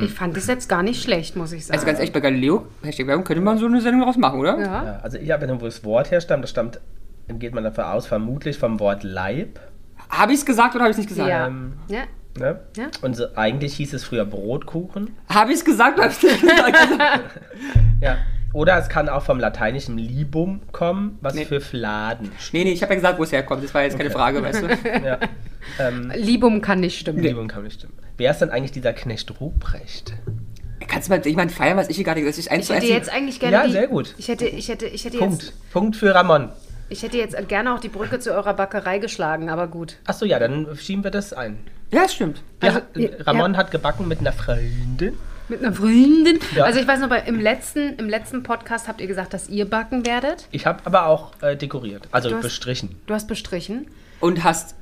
[0.00, 1.74] Ich fand das jetzt gar nicht schlecht, muss ich sagen.
[1.74, 4.58] Also ganz echt, bei Galileo, Hashtag Werbung, könnte man so eine Sendung daraus machen, oder?
[4.58, 4.84] ja.
[4.84, 6.80] Ja, also ich habe ja, wo das Wort herstammt, das stammt,
[7.28, 9.58] geht man davon aus, vermutlich vom Wort Leib.
[10.08, 11.28] Habe ich es gesagt oder habe ich es nicht gesagt?
[11.28, 11.46] Ja.
[11.46, 12.02] Ähm, ja.
[12.38, 12.60] Ne?
[12.76, 12.86] Ja.
[13.02, 15.16] Und so, eigentlich hieß es früher Brotkuchen.
[15.28, 17.40] Habe ich es gesagt oder habe ich es nicht gesagt?
[18.00, 18.16] Ja.
[18.52, 21.44] Oder es kann auch vom lateinischen libum kommen, was Nee.
[21.44, 23.62] für Fladen Nee, nee, ich habe ja gesagt, wo es herkommt.
[23.62, 24.18] Das war jetzt keine Okay.
[24.18, 24.66] Frage, weißt du?
[25.06, 25.18] Ja.
[25.78, 27.20] ähm, Libum kann nicht stimmen.
[27.20, 27.94] Libum kann nicht stimmen.
[28.16, 30.14] Wer ist denn eigentlich dieser Knecht Ruprecht?
[30.88, 32.58] Kannst du mal jemand feiern, was ich hier gerade gesagt habe?
[32.60, 34.14] Ich, Ich hätte jetzt eigentlich gerne Ja, die, sehr gut.
[34.18, 35.42] Ich hätte, ich hätte, ich hätte Punkt.
[35.44, 36.48] jetzt, Punkt für Ramon.
[36.88, 39.98] ich hätte jetzt gerne auch die Brücke zu eurer Bäckerei geschlagen, aber gut.
[40.06, 41.58] Achso, ja, dann schieben wir das ein.
[41.92, 42.42] Ja, das stimmt.
[42.58, 45.16] Wir Also, hat, ja, Ramon hat gebacken mit einer Freundin.
[45.50, 46.38] Mit einer Freundin.
[46.54, 46.64] Ja.
[46.64, 49.64] Also ich weiß noch, bei, im letzten, im letzten Podcast habt ihr gesagt, dass ihr
[49.68, 50.46] backen werdet.
[50.52, 52.96] Ich habe aber auch äh, dekoriert, also Du hast- bestrichen.
[53.06, 53.88] Du hast bestrichen.
[54.20, 54.76] Und hast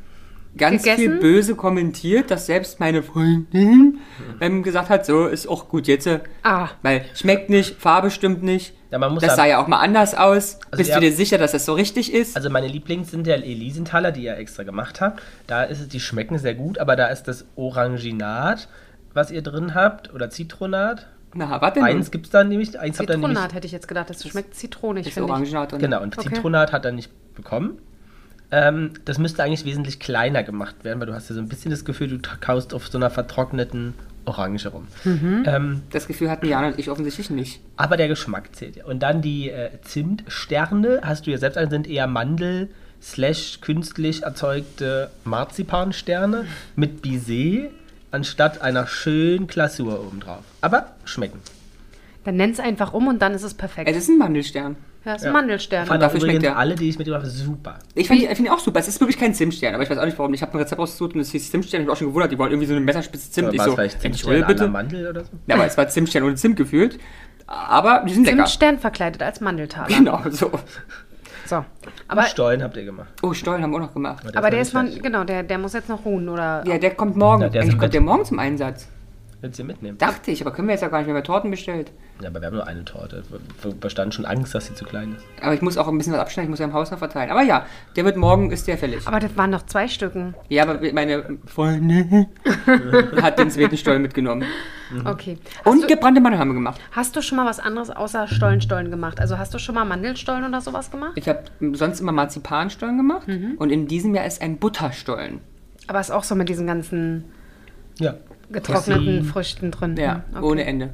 [0.56, 1.00] ganz Gegessen?
[1.00, 3.98] viel böse kommentiert, dass selbst meine Freundin
[4.40, 6.06] ähm, gesagt hat, so ist auch gut jetzt.
[6.06, 6.68] äh, Ah.
[6.82, 8.74] Weil schmeckt nicht, Farbe stimmt nicht.
[8.90, 10.58] Ja, man muss das sah ja auch mal anders aus.
[10.76, 12.36] Bist ja- du dir sicher, dass das so richtig ist?
[12.36, 15.22] Also meine Lieblings sind der Elisenthaler, die ihr extra gemacht habt.
[15.46, 18.68] Da ist es, die schmecken sehr gut, aber da ist das Oranginat,
[19.18, 21.06] was ihr drin habt, oder Zitronat.
[21.34, 23.30] Na, warte Eins gibt es dann nämlich, eins habt ihr nämlich.
[23.32, 24.08] Zitronat hätte ich jetzt gedacht.
[24.08, 25.30] Das schmeckt zitronig, ist finde ich.
[25.32, 25.80] Orangenat drin.
[25.80, 26.28] Genau, und Okay.
[26.34, 27.78] Zitronat hat er nicht bekommen.
[28.50, 31.70] Ähm, das müsste eigentlich wesentlich kleiner gemacht werden, weil du hast ja so ein bisschen
[31.70, 33.92] das Gefühl, du kaust auf so einer vertrockneten
[34.24, 34.86] Orange rum.
[35.04, 35.42] Mhm.
[35.46, 37.60] Ähm, Das Gefühl hatten Jan und ich offensichtlich nicht.
[37.76, 38.86] aber der Geschmack zählt ja.
[38.86, 42.68] Und dann die äh, Zimtsterne, hast du ja selbst an, sind eher Mandel
[43.02, 47.70] slash künstlich erzeugte Marzipansterne mit Bisee
[48.10, 50.42] anstatt einer schönen Glasur obendrauf.
[50.60, 51.40] Aber schmecken.
[52.24, 53.88] Dann nenn's einfach um und dann ist es perfekt.
[53.90, 54.76] Es ist ein Mandelstern.
[55.04, 55.28] ja, ist Ja.
[55.28, 55.86] ein Mandelstern.
[55.86, 57.78] Fand dafür übrigens schmeckt der- alle, die ich mitgebracht habe, super.
[57.94, 58.80] Ich finde find ihn auch super.
[58.80, 60.34] Es ist wirklich kein Zimtstern, aber ich weiß auch nicht warum.
[60.34, 61.80] Ich habe ein Rezept rausgesucht und es hieß Zimtstern.
[61.80, 63.52] Ich habe auch schon gewundert, die wollen irgendwie so eine Messerspitze Zimt.
[63.54, 64.68] Ich war es so, vielleicht ich Zimtstern la bitte.
[64.68, 65.30] Mandel oder so?
[65.46, 66.98] Ja, aber es war Zimtstern ohne Zimt gefühlt.
[67.46, 68.36] Aber die sind lecker.
[68.38, 69.88] Zimtstern verkleidet als Mandeltaler.
[69.88, 70.50] Genau, so.
[71.48, 71.56] So.
[71.56, 71.66] Aber
[72.08, 73.08] Aber, Stollen habt ihr gemacht.
[73.22, 74.22] Oh, Stollen haben wir auch noch gemacht.
[74.36, 75.12] aber der noch ist man, nicht fertig.
[75.12, 76.62] genau, der, der muss jetzt noch ruhen, oder?
[76.66, 77.42] Ja, der kommt morgen.
[77.42, 78.88] Ja, der ist Eigentlich im kommt der morgen zum Einsatz.
[79.40, 79.96] Willst du sie mitnehmen?
[79.98, 81.92] Dachte ich, aber können wir jetzt ja gar nicht mehr Torten bestellt.
[82.20, 83.22] Ja, aber wir haben nur eine Torte.
[83.62, 85.24] Wir bestand schon Angst, dass sie zu klein ist.
[85.40, 87.30] Aber ich muss auch ein bisschen was abschneiden, ich muss ja im Haus noch verteilen.
[87.30, 89.06] Aber ja, der wird morgen, ist der fällig.
[89.06, 90.34] Aber das waren noch zwei Stücken.
[90.48, 92.26] Ja, aber meine Freundin
[93.22, 94.42] hat den zweiten Stollen mitgenommen.
[95.04, 95.38] Okay.
[95.64, 96.80] Hast Und du, gebrannte Mandeln haben wir gemacht.
[96.90, 99.20] hast du schon mal was anderes außer Stollenstollen gemacht?
[99.20, 101.12] Also hast du schon mal Mandelstollen oder sowas gemacht?
[101.14, 103.54] Ich habe sonst immer Marzipanstollen gemacht Mhm.
[103.58, 105.40] und in diesem Jahr ist ein Butterstollen.
[105.86, 107.24] Aber ist auch so mit diesen ganzen
[108.00, 108.14] Ja.
[108.50, 109.30] Getrockneten Pussy.
[109.30, 109.96] Früchten drin.
[109.96, 110.44] Ja, Hm, okay.
[110.46, 110.90] ohne Ende.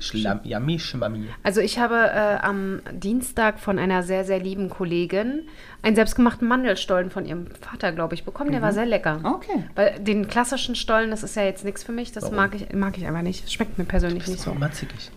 [0.00, 1.26] Schlam, yummy, schmammi.
[1.42, 5.42] Also ich habe äh, am Dienstag von einer sehr, sehr lieben Kollegin
[5.82, 8.52] einen selbstgemachten Mandelstollen von ihrem Vater, glaube ich, bekommen.
[8.52, 9.20] Der war sehr lecker.
[9.22, 9.64] Okay.
[9.74, 12.12] Weil den klassischen Stollen, das ist ja jetzt nichts für mich.
[12.12, 12.36] Das Warum?
[12.36, 13.44] mag ich, mag ich einfach nicht.
[13.44, 14.52] Das schmeckt mir persönlich nicht so.
[14.54, 15.10] Mal zickig.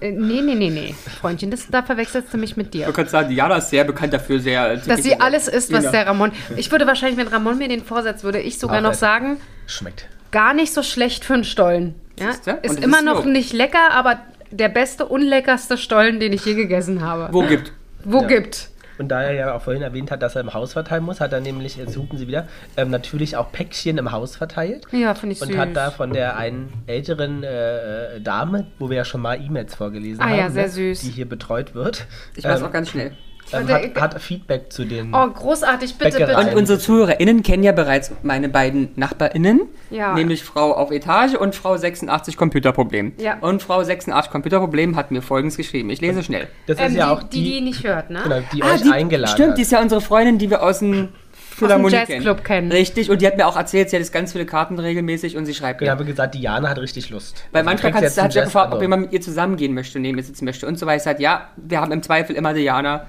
[0.00, 0.94] Äh, nee, nee, nee, nee.
[1.20, 2.86] Freundchen, das, da verwechselst du mich mit dir.
[2.86, 4.78] Du kannst sagen, Diana ist sehr bekannt dafür, sehr.
[4.78, 5.90] Dass sie alles isst, was Ja.
[5.90, 6.32] der Ramon.
[6.56, 10.08] Ich würde wahrscheinlich, wenn Ramon mir den vorsetzt, würde ich sogar Ach, noch sagen, Schmeckt.
[10.30, 11.94] Gar nicht so schlecht für einen Stollen.
[12.18, 12.30] Ja?
[12.30, 13.28] Und Ist immer ist noch so.
[13.28, 14.18] nicht lecker, aber
[14.50, 17.28] der beste, unleckerste Stollen, den ich je gegessen habe.
[17.32, 17.72] Wo gibt?
[18.04, 18.26] Wo Ja.
[18.28, 18.70] gibt?
[18.98, 21.32] Und da er ja auch vorhin erwähnt hat, dass er im Haus verteilen muss, hat
[21.32, 24.86] er nämlich, jetzt suchen Sie wieder, ähm, natürlich auch Päckchen im Haus verteilt.
[24.90, 25.50] Ja, finde ich süß.
[25.50, 29.76] Und hat da von der einen älteren äh, Dame, wo wir ja schon mal E-Mails
[29.76, 31.00] vorgelesen Ah haben, ja, sehr ne, süß.
[31.02, 33.12] die hier betreut wird, Ich ähm, auch ganz schnell.
[33.52, 35.14] Ähm, hat, hat Feedback zu den...
[35.14, 36.36] Oh, großartig, bitte, bitte.
[36.36, 40.14] Und unsere ZuhörerInnen kennen ja bereits meine beiden NachbarInnen, Ja.
[40.14, 43.12] nämlich Frau auf Etage und Frau 86 Computerproblem.
[43.18, 43.38] Ja.
[43.40, 45.90] Und Frau 86 Computerproblem hat mir folgendes geschrieben.
[45.90, 46.48] Ich lese schnell.
[46.66, 48.20] das ist Ähm, ja die, auch die, die nicht hört, ne?
[48.24, 49.58] genau, die Ah, euch die, eingeladen stimmt, hat.
[49.58, 52.70] die ist ja unsere Freundin, die wir aus dem Philharmonie Jazzclub kennen.
[52.70, 55.44] Richtig, und die hat mir auch erzählt, sie hat jetzt ganz viele Karten regelmäßig und
[55.44, 55.92] sie schreibt Genau, mir.
[55.92, 57.44] haben wir gesagt, Diana hat richtig Lust.
[57.50, 60.16] Weil Also, manchmal kannst, hat sie ja gefragt, ob jemand mit ihr zusammengehen möchte, neben
[60.18, 61.12] ihr sitzen möchte und so weiter.
[61.14, 63.06] Ich ja, wir haben im Zweifel immer Diana,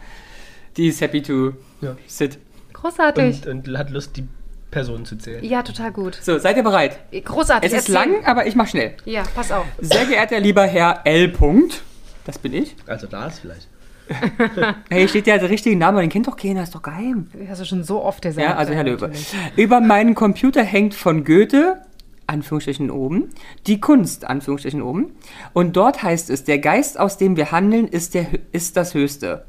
[0.80, 1.96] die ist happy to Ja.
[2.08, 2.40] sit.
[2.74, 3.46] Großartig.
[3.48, 4.24] und, und hat Lust, die
[4.72, 5.44] Personen zu zählen.
[5.44, 6.18] ja, total gut.
[6.22, 7.00] So, seid ihr bereit?
[7.12, 7.72] Großartig.
[7.72, 8.12] Es ist erzähl.
[8.14, 8.94] lang, aber ich mach schnell.
[9.06, 9.66] Ja, pass auf.
[9.80, 11.28] Sehr geehrter lieber Herr L.
[11.30, 11.82] Punkt,
[12.26, 12.76] das bin ich.
[12.88, 13.68] Also Lars vielleicht.
[14.90, 17.28] Hey, hier steht ja der richtige Name, den kennt doch keiner, ist doch geheim.
[17.48, 18.48] Hast du schon so oft gesagt.
[18.48, 19.08] Ja, also Herr Löwe.
[19.08, 19.34] natürlich.
[19.56, 21.82] Über meinen Computer hängt von Goethe,
[22.26, 23.30] Anführungsstrichen oben,
[23.68, 25.12] die Kunst, Anführungsstrichen oben.
[25.54, 29.46] Und dort heißt es, der Geist, aus dem wir handeln, ist, der, ist das Höchste.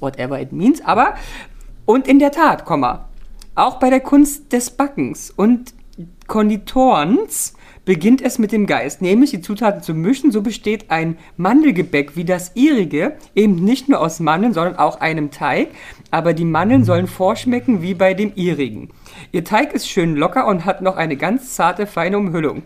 [0.00, 0.84] Whatever it means.
[0.84, 1.14] Aber,
[1.84, 3.08] und in der Tat, Komma,
[3.54, 5.74] auch bei der Kunst des Backens und
[6.26, 7.54] Konditorens
[7.86, 10.32] beginnt es mit dem Geist, nämlich die Zutaten zu mischen.
[10.32, 15.30] So besteht ein Mandelgebäck wie das ihrige eben nicht nur aus Mandeln, sondern auch einem
[15.30, 15.68] Teig.
[16.10, 18.90] Aber die Mandeln sollen vorschmecken wie bei dem ihrigen.
[19.32, 22.64] Ihr Teig ist schön locker und hat noch eine ganz zarte, feine Umhüllung.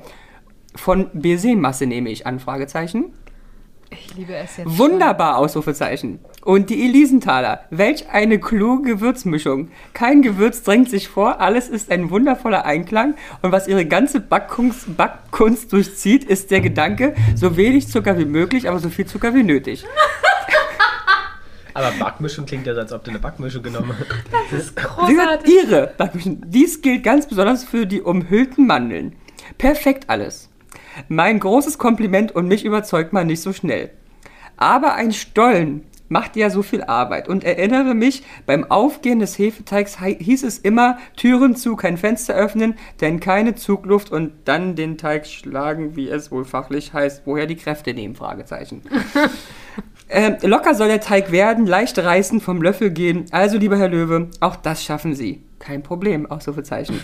[0.75, 3.13] Von Baiser-Masse nehme ich an, Fragezeichen.
[3.91, 4.79] Ich liebe es jetzt.
[4.79, 6.21] Wunderbar, Ausrufezeichen.
[6.45, 7.65] Und die Elisenthaler.
[7.71, 9.69] Welch eine kluge Gewürzmischung.
[9.93, 13.15] Kein Gewürz drängt sich vor, alles ist ein wundervoller Einklang.
[13.43, 18.69] Und was ihre ganze Backkunst, Backkunst durchzieht, ist der Gedanke, so wenig Zucker wie möglich,
[18.69, 19.85] aber so viel Zucker wie nötig.
[21.73, 24.51] Aber Backmischung klingt ja so, als ob du eine Backmischung genommen hast.
[24.51, 25.55] Sie sagt, Großartig.
[25.55, 26.43] ihre Backmischung.
[26.47, 29.15] Dies gilt ganz besonders für die umhüllten Mandeln.
[29.57, 30.50] Perfekt alles.
[31.09, 33.91] Mein großes Kompliment und mich überzeugt man nicht so schnell.
[34.57, 39.99] Aber ein Stollen macht ja so viel Arbeit und erinnere mich, beim Aufgehen des Hefeteigs
[40.01, 45.27] hieß es immer, Türen zu, kein Fenster öffnen, denn keine Zugluft und dann den Teig
[45.27, 48.83] schlagen, wie es wohl fachlich heißt, woher die Kräfte nehmen, Fragezeichen.
[50.13, 53.27] Ähm, locker soll der Teig werden, leicht reißen, vom Löffel gehen.
[53.31, 55.45] Also, lieber Herr Löwe, auch das schaffen Sie.
[55.61, 56.99] Kein Problem, Ausrufezeichen.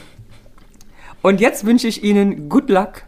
[1.23, 3.03] Und jetzt wünsche ich Ihnen Good Luck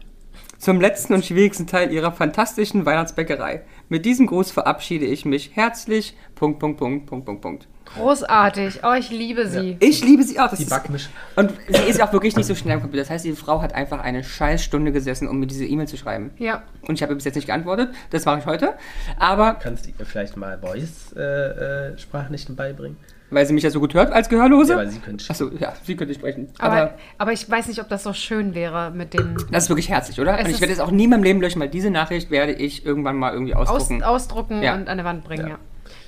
[0.59, 3.61] zum letzten und schwierigsten Teil Ihrer fantastischen Weihnachtsbäckerei.
[3.87, 6.15] Mit diesem Gruß verabschiede ich mich herzlich.
[6.35, 7.67] Punkt, Punkt, Punkt, Punkt, Punkt, Punkt.
[7.95, 8.81] Großartig.
[8.83, 9.75] Oh, ich liebe sie.
[9.79, 10.49] Ich liebe sie auch.
[10.49, 11.11] Das Die ist, Backmischung.
[11.37, 13.01] und sie ist ja auch wirklich nicht so schnell am Computer.
[13.01, 15.97] Das heißt, die Frau hat einfach eine scheiß Stunde gesessen, um mir diese E-Mail zu
[15.97, 16.29] schreiben.
[16.37, 16.61] Ja.
[16.83, 17.89] Und ich habe ihr bis jetzt nicht geantwortet.
[18.11, 18.75] Das mache ich heute.
[19.17, 22.97] Aber Kannst du ihr vielleicht mal Voice-Sprachnachrichten beibringen?
[23.31, 24.73] Weil sie mich ja so gut hört als Gehörlose.
[24.73, 26.49] Ja, weil sie könnte Achso, ja, sie könnte sprechen.
[26.59, 29.69] Aber, Aber, aber, ich weiß nicht, ob das so schön wäre mit den das ist
[29.69, 30.39] wirklich herzlich, oder?
[30.39, 32.85] Und ich werde es auch nie in meinem Leben löschen, weil diese Nachricht werde ich
[32.85, 34.03] irgendwann mal irgendwie Aus, ausdrucken.
[34.03, 34.75] ausdrucken Ja.
[34.75, 35.43] und an der Wand bringen.
[35.43, 35.49] Ja.
[35.49, 35.57] Ja.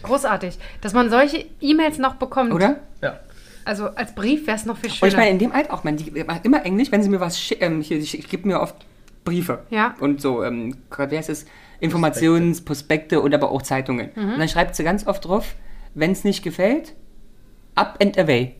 [0.04, 0.58] Großartig.
[0.82, 2.52] Dass man solche E-Mails noch bekommt.
[2.54, 2.78] oder?
[3.02, 3.20] Ja.
[3.66, 5.10] Also als Brief wäre es noch viel Und schöner.
[5.12, 7.40] ich meine, in dem Alter auch, man, die macht immer Englisch, wenn sie mir was
[7.40, 7.64] schicken.
[7.64, 8.76] Ähm, ich, ich gebe mir oft
[9.24, 9.60] Briefe.
[9.70, 9.94] Ja.
[10.00, 10.78] Und so, ähm,
[11.10, 11.46] wie heißt es?
[11.80, 14.10] Informationsprospekte und aber auch Zeitungen.
[14.16, 14.34] Mhm.
[14.34, 15.56] Und dann schreibt sie ganz oft drauf,
[15.94, 16.94] wenn es nicht gefällt,
[17.76, 18.56] up and away.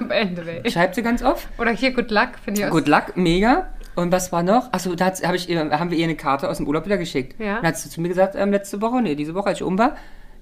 [0.00, 0.46] Am Ende.
[0.46, 0.70] Welt.
[0.72, 1.48] Schreibt sie ganz oft.
[1.58, 2.66] Oder hier Good Luck, finde ich.
[2.66, 3.68] auch- Good luck, mega.
[3.96, 4.72] Und was war noch?
[4.72, 7.38] Achso, da hab ich, haben wir ihr eine Karte aus dem Urlaub wieder geschickt.
[7.40, 7.56] Ja.
[7.56, 9.78] Dann hat sie zu mir gesagt, ähm, letzte Woche, nee, diese Woche, als ich um
[9.78, 9.96] war,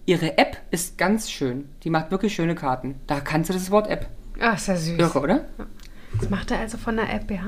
[0.07, 1.68] ihre App ist ganz schön.
[1.85, 2.95] Die macht wirklich schöne Karten.
[3.07, 4.07] Da kannst du das Wort App.
[4.40, 4.99] Ach, ist ja süß.
[4.99, 5.40] Irre, oder?
[6.18, 7.42] Das macht er also von der App, ja?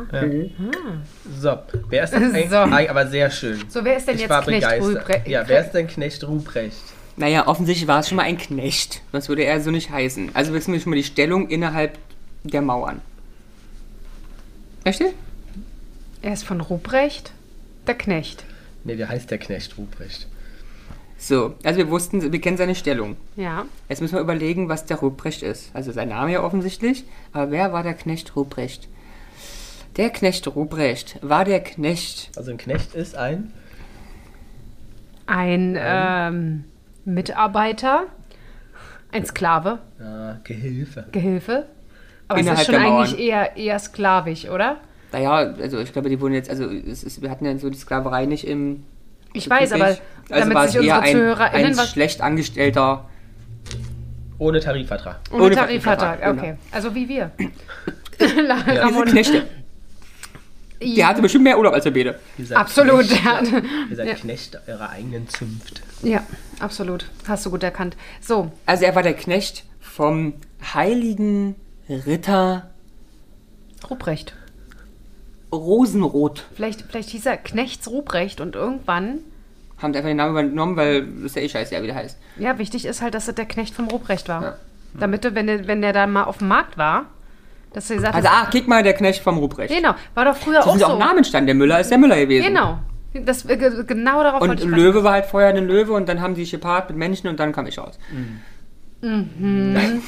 [1.38, 2.56] So, wer ist denn So.
[2.56, 3.62] aber sehr schön.
[3.68, 4.96] So, wer ist denn ich jetzt war Knecht begeistert.
[5.02, 5.28] Ruprecht?
[5.28, 6.82] Ja, wer ist denn Knecht Ruprecht?
[7.16, 9.02] Naja, offensichtlich war es schon mal ein Knecht.
[9.12, 10.30] Sonst würde er so nicht heißen.
[10.34, 11.98] Also wissen wir schon mal die Stellung innerhalb
[12.42, 13.00] der Mauern.
[14.84, 15.14] Richtig?
[16.22, 17.32] Er ist von Ruprecht,
[17.86, 18.44] der Knecht.
[18.84, 20.26] Nee, der heißt der Knecht Ruprecht.
[21.16, 23.16] So, also wir wussten, wir kennen seine Stellung.
[23.36, 23.64] Ja.
[23.88, 25.70] Jetzt müssen wir überlegen, was der Ruprecht ist.
[25.72, 27.04] Also sein Name ja offensichtlich.
[27.32, 28.88] Aber wer war der Knecht Ruprecht?
[29.96, 32.30] Der Knecht Ruprecht war der Knecht.
[32.36, 33.52] Also ein Knecht ist ein.
[35.26, 36.64] Ein ähm,
[37.04, 38.04] Mitarbeiter,
[39.12, 41.06] ein Sklave, äh, Gehilfe.
[41.12, 41.66] Gehilfe.
[42.28, 44.78] Aber es Innerhalb ist schon eigentlich eher, eher sklavisch, oder?
[45.12, 47.78] Naja, also ich glaube, die wurden jetzt, also es ist, wir hatten ja so die
[47.78, 48.84] Sklaverei nicht im.
[49.32, 53.08] Ich weiß, aber also damit war es sich eher unsere ein, ein schlecht angestellter.
[54.38, 55.20] Ohne Tarifvertrag.
[55.30, 56.58] Ohne, Ohne Tarifvertrag, Tarifvertrag, okay.
[56.72, 57.30] Also wie wir.
[58.20, 59.44] Diese Ramon, Knechte.
[60.84, 61.84] Der hatte bestimmt mehr Urlaub als.
[61.86, 63.40] Ihr seid Absolut, Knecht, ja.
[63.90, 64.14] Ihr seid Ja.
[64.14, 65.82] Knecht eurer eigenen Zunft.
[66.02, 66.22] ja,
[66.60, 67.10] absolut.
[67.26, 67.96] Hast du gut erkannt.
[68.20, 70.34] So, Also er war der Knecht vom
[70.74, 71.54] heiligen
[71.88, 72.70] Ritter
[73.88, 74.34] Ruprecht.
[75.52, 76.44] Rosenrot.
[76.54, 79.18] Vielleicht, vielleicht hieß er Knechts Ruprecht und irgendwann,
[79.78, 82.18] Haben die einfach den Namen übernommen, weil das ja eh scheiße, wie der heißt.
[82.38, 84.42] ja, wichtig ist halt, dass er der Knecht vom Ruprecht war.
[84.42, 84.56] Ja.
[84.98, 87.06] Damit du, wenn der, wenn der da mal auf dem Markt war,
[87.74, 89.74] dass du gesagt Also, hast, ah, kick mal, der Knecht vom Ruprecht.
[89.74, 90.98] genau, war doch früher Das auch auch so.
[90.98, 91.46] Namen stand.
[91.46, 92.46] Der Müller ist der Müller gewesen.
[92.46, 92.78] Genau.
[93.12, 96.34] Das, äh, ge- genau darauf Und Löwe war halt vorher ein Löwe und dann haben
[96.34, 97.98] die gepaart mit Menschen und dann kam ich raus.
[99.00, 100.02] Nein.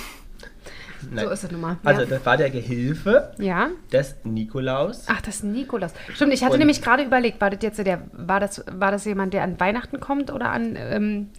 [1.14, 1.76] So ist es nun mal.
[1.84, 2.06] Also ja.
[2.08, 3.68] das war der Gehilfe ja.
[3.92, 5.04] des Nikolaus.
[5.08, 5.92] Ach, das Nikolaus.
[6.14, 9.04] Stimmt, ich hatte Und- nämlich gerade überlegt, war das jetzt der, war das, war das
[9.04, 11.30] jemand, der an Weihnachten kommt oder an ähm,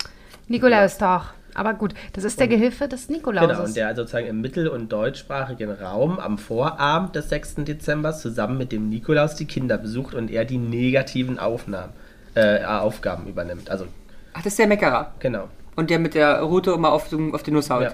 [0.48, 1.34] Nikolaustag?
[1.58, 3.50] Aber gut, das ist der Gehilfe des Nikolauses.
[3.50, 7.56] Genau, und der sozusagen im mittel- und deutschsprachigen Raum am Vorabend des 6.
[7.66, 11.92] Dezember zusammen mit dem Nikolaus die Kinder besucht und er die negativen Aufnahmen,
[12.36, 13.70] äh, Aufgaben übernimmt.
[13.70, 13.86] Also,
[14.34, 15.12] Ach, das ist der Meckerer.
[15.20, 15.50] genau.
[15.76, 17.82] Und der mit der Route immer auf, den- auf die Nuss haut.
[17.84, 17.94] Ja.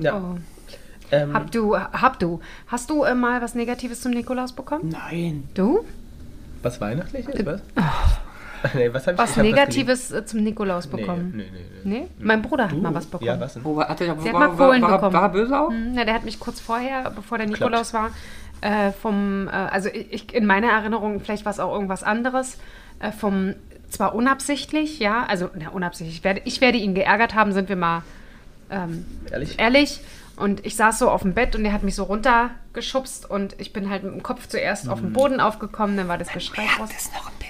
[0.00, 0.16] Ja.
[0.16, 0.36] Oh.
[1.12, 2.40] Ähm, Hab du, hab du.
[2.66, 4.88] Hast du äh, mal was Negatives zum Nikolaus bekommen?
[4.90, 5.44] Nein.
[5.54, 5.84] Du?
[6.62, 7.46] was Weihnachtliches?
[7.46, 7.60] Was?
[8.74, 11.32] nee, was Was ich Negatives äh, zum Nikolaus bekommen?
[11.36, 11.98] Nee, nee, nee.
[12.00, 12.08] Nee?
[12.18, 12.76] Mein Bruder hat Du?
[12.78, 13.26] mal was bekommen.
[13.26, 13.64] Ja, was denn?
[13.64, 15.14] War, hat er, Sie hat war, mal war, Kohlen war, war, bekommen.
[15.14, 15.70] war er böse auch?
[15.70, 18.10] Hm, Na, der hat mich kurz vorher, bevor der Nikolaus war,
[18.60, 22.58] äh, vom, äh, also ich, in meiner Erinnerung, vielleicht war es auch irgendwas anderes,
[23.00, 23.54] äh, vom,
[23.90, 27.76] zwar unabsichtlich, ja, also na, unabsichtlich, ich werde, ich werde ihn geärgert haben, sind wir
[27.76, 28.02] mal
[28.70, 29.58] ähm, Ehrlich?
[29.58, 30.00] ehrlich.
[30.36, 33.72] Und ich saß so auf dem Bett und er hat mich so runtergeschubst und ich
[33.72, 36.90] bin halt mit dem Kopf zuerst auf den Boden aufgekommen, dann war das Geschrei raus.
[36.92, 37.45] Das noch ein bisschen.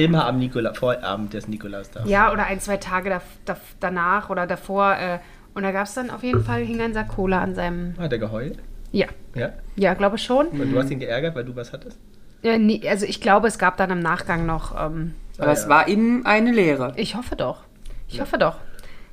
[0.00, 0.06] Ja.
[0.06, 2.08] Immer am Nikola Vorabend des Nikolaus-Tags.
[2.08, 4.96] Ja, oder ein, zwei Tage da, da, danach oder davor.
[4.96, 5.18] Äh,
[5.54, 7.94] und da gab es dann auf jeden Fall, hing ein Sack Cola an seinem.
[7.98, 8.58] Hat er geheult?
[8.92, 9.50] Ja, Ja?
[9.76, 10.48] ja, glaube schon.
[10.48, 11.98] Und du hast ihn geärgert, weil du was hattest?
[12.42, 14.72] Ja, nie, also ich glaube, es gab dann im Nachgang noch.
[14.74, 15.68] Ähm, Aber Ah, es ja.
[15.68, 16.92] war ihm eine Lehre.
[16.96, 17.64] ich hoffe doch.
[18.08, 18.56] Ich hoffe doch.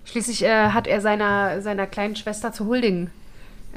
[0.06, 3.12] Schließlich äh, hat er seiner, seiner kleinen Schwester zu huldigen.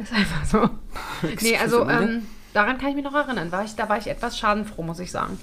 [0.00, 0.70] Ist einfach so.
[1.42, 2.22] nee, also ähm,
[2.54, 3.50] daran kann ich mich noch erinnern.
[3.52, 5.38] War ich, da war ich etwas schadenfroh, muss ich sagen.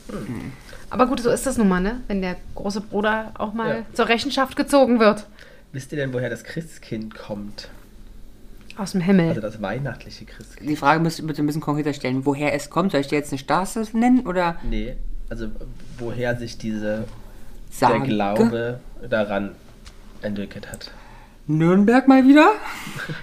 [0.89, 2.01] Aber gut, so ist das nun mal, ne?
[2.07, 3.85] Wenn der große Bruder auch mal Ja.
[3.93, 5.25] zur Rechenschaft gezogen wird.
[5.73, 7.69] Wisst ihr denn, woher das Christkind kommt?
[8.77, 9.29] Aus dem Himmel.
[9.29, 10.69] Also das weihnachtliche Christkind.
[10.69, 12.25] Die Frage müsst ihr bitte ein bisschen konkreter stellen.
[12.25, 12.91] Woher es kommt?
[12.91, 14.95] Soll ich dir jetzt eine Straße nennen oder Nee,
[15.29, 15.47] also
[15.97, 17.05] woher sich diese
[17.71, 18.01] sagen?
[18.05, 19.51] der Glaube daran
[20.21, 20.91] entwickelt hat.
[21.47, 22.51] Nürnberg mal wieder?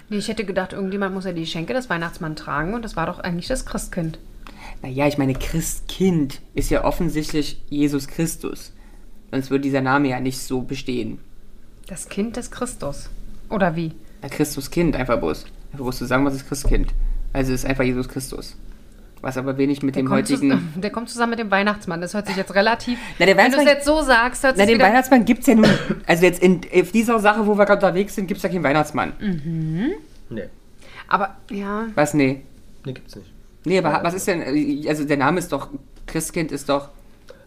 [0.08, 3.06] Nee, ich hätte gedacht, irgendjemand muss ja die Schenke des Weihnachtsmann tragen und das war
[3.06, 4.18] doch eigentlich das Christkind.
[4.82, 8.72] Naja, ich meine, Christkind ist ja offensichtlich Jesus Christus.
[9.30, 11.18] Sonst würde dieser Name ja nicht so bestehen.
[11.86, 13.10] Das Kind des Christus.
[13.50, 13.92] Oder wie?
[14.22, 15.44] Ja, Christuskind, einfach bloß.
[15.72, 16.94] Einfach bloß zu sagen, was ist Christkind.
[17.32, 18.56] Also es ist einfach Jesus Christus.
[19.24, 20.52] Was aber wenig mit dem kommt heutigen...
[20.52, 22.00] zus- der kommt zusammen mit dem Weihnachtsmann.
[22.02, 22.98] Das hört sich jetzt relativ.
[23.18, 24.86] Na, der wenn du es jetzt so sagst, hört Na, sich den wieder.
[24.88, 25.64] Weihnachtsmann gibt es ja nun...
[26.06, 28.62] Also jetzt in auf dieser Sache, wo wir gerade unterwegs sind, gibt es ja keinen
[28.64, 29.14] Weihnachtsmann.
[30.28, 30.42] Nee,
[31.08, 32.12] Aber ja, Was?
[32.14, 32.42] Nee.
[32.84, 33.30] nee, gibt's nicht.
[33.64, 34.42] Nee, aber was ist denn...
[34.42, 35.68] äh, Also der Name ist doch...
[36.06, 36.90] Christkind ist doch...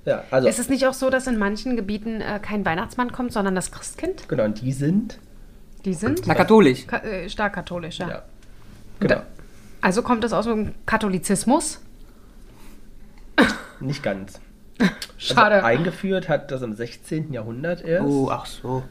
[0.05, 3.33] Ja, also, ist es nicht auch so, dass in manchen Gebieten äh, kein Weihnachtsmann kommt,
[3.33, 4.27] sondern das Christkind?
[4.27, 5.19] genau, und die sind,
[5.85, 6.87] Die sind Na, katholisch.
[6.87, 8.07] ka äh, stark katholisch, ja.
[8.09, 8.23] ja,
[9.01, 9.21] genau,
[9.81, 11.79] Also kommt es aus dem Katholizismus?
[13.79, 14.39] nicht ganz.
[15.17, 15.55] Schade.
[15.55, 17.31] Also eingeführt hat das im 16.
[17.33, 18.83] Jahrhundert erst Oh, ach so.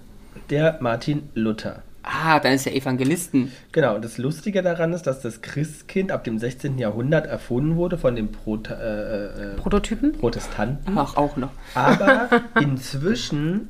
[0.51, 1.83] der Martin Luther.
[2.05, 3.51] Ah, dann ist der Evangelisten.
[3.73, 6.79] Genau, und das Lustige daran ist, dass das Christkind ab dem 16.
[6.79, 10.13] Jahrhundert erfunden wurde von den Prot äh, äh, Prototypen?
[10.13, 11.51] Protestanten, Ach, auch noch.
[11.75, 12.29] aber
[12.61, 13.69] inzwischen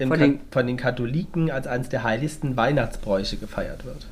[0.00, 4.06] im Von den- von den Katholiken als eines der heiligsten Weihnachtsbräuche gefeiert wird.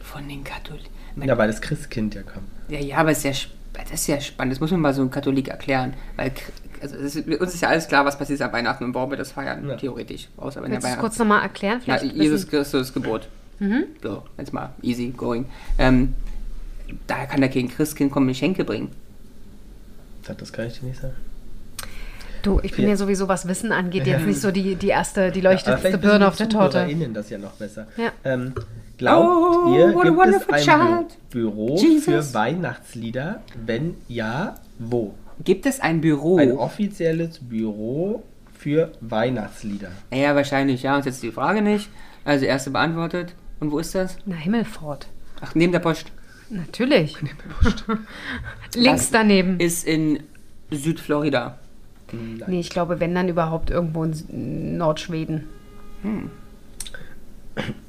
[0.00, 0.88] Von den Katholiken.
[1.26, 2.42] Ja, weil das Christkind ja kam.
[2.68, 3.48] Ja, ja, aber es ist ja,
[3.82, 4.52] das ist ja spannend.
[4.52, 5.94] Das muss man mal so ein Katholik erklären.
[6.16, 6.32] Weil
[6.80, 9.16] also es ist, uns ist ja alles klar, was passiert an Weihnachten und warum wir
[9.16, 9.76] das feiern, Ja.
[9.76, 10.28] theoretisch.
[10.36, 11.00] Außer wenn Willst du der es Weihnachten.
[11.00, 11.80] kurz nochmal erklären?
[11.86, 13.28] Na, Vielleicht Jesus wissen- Christus Geburt.
[14.02, 15.46] So, jetzt mal easy going.
[15.78, 16.14] Ähm,
[17.08, 18.90] daher kann der Kind Christkind kommen und Geschenke bringen.
[20.36, 21.14] Das kann ich dir nicht sagen.
[22.42, 22.90] Du, ich bin Ja.
[22.90, 26.28] ja sowieso, was Wissen angeht, jetzt nicht so die, die erste, die leuchtendste vielleicht Birne
[26.28, 26.72] auf der Torte.
[26.74, 27.88] ZuhörerInnen das ja noch besser.
[27.96, 28.12] Ja.
[28.24, 28.52] Ähm,
[28.98, 31.18] glaubt Oh, ihr, what a gibt es wonderful ein child.
[31.30, 32.04] Bü Büro Jesus.
[32.04, 33.42] für Weihnachtslieder?
[33.64, 35.14] Wenn ja, wo?
[35.44, 36.36] Gibt es ein Büro?
[36.38, 39.90] Ein offizielles Büro für Weihnachtslieder.
[40.12, 40.96] ja, wahrscheinlich, ja.
[40.96, 41.88] Uns jetzt die Frage nicht.
[42.24, 43.34] Also erste beantwortet.
[43.60, 44.16] Und wo ist das?
[44.26, 45.06] Na, Himmelfort.
[45.40, 46.12] Ach, neben der Post.
[46.50, 47.16] Natürlich.
[48.74, 49.60] Links Das daneben.
[49.60, 50.20] Ist in
[50.70, 51.58] Südflorida.
[52.46, 55.44] Nee, ich glaube, wenn dann überhaupt irgendwo in Nordschweden.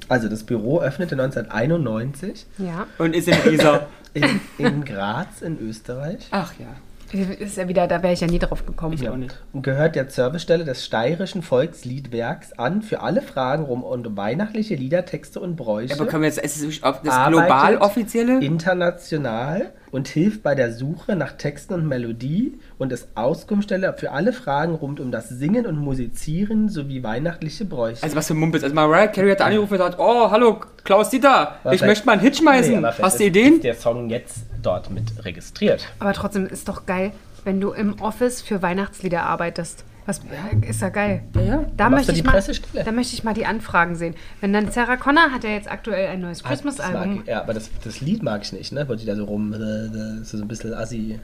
[0.09, 2.87] Also das Büro öffnete 1991 Ja.
[2.97, 3.87] Und ist in Riesa.
[4.13, 6.67] in, in Graz in Österreich Ach ja.
[7.11, 8.93] Ist ja wieder, da wäre ich ja nie drauf gekommen.
[8.93, 9.35] Ich auch nicht.
[9.51, 14.75] und gehört der Servicestelle des Steirischen Volksliedwerks an für alle Fragen rum und um weihnachtliche
[14.75, 15.95] Lieder, Texte und Bräuche.
[15.95, 18.39] Aber können wir jetzt, ist es auf das global offizielle?
[18.43, 24.33] international und hilft bei der Suche nach Texten und Melodie und ist Auskunftsstelle für alle
[24.33, 28.03] Fragen rund um das Singen und Musizieren sowie weihnachtliche Bräuche.
[28.03, 28.63] Also was für Mumpels.
[28.63, 32.05] Also Mariah Carey hat da angerufen und gesagt, oh, hallo, Klaus Dieter, Aber ich möchte
[32.05, 32.81] mal einen Hit schmeißen.
[32.81, 33.55] Nee, Hast du Ideen?
[33.55, 35.87] Ist der Song jetzt dort mit registriert?
[35.99, 37.11] Aber trotzdem ist doch geil,
[37.43, 39.83] wenn du im Office für Weihnachtslieder arbeitest.
[40.09, 40.21] Was
[40.67, 41.21] ist ja geil.
[41.35, 41.65] Ja, ja.
[41.77, 42.41] Da möchte, ich mal,
[42.83, 44.15] da möchte ich mal die Anfragen sehen.
[44.41, 47.23] Wenn dann Sarah Connor hat ja jetzt aktuell ein neues Ah, Christmas-Album.
[47.27, 48.89] Ja, aber das, das Lied mag ich nicht, ne?
[48.89, 51.19] Wo die da so rum, äh, ist so ein bisschen assi.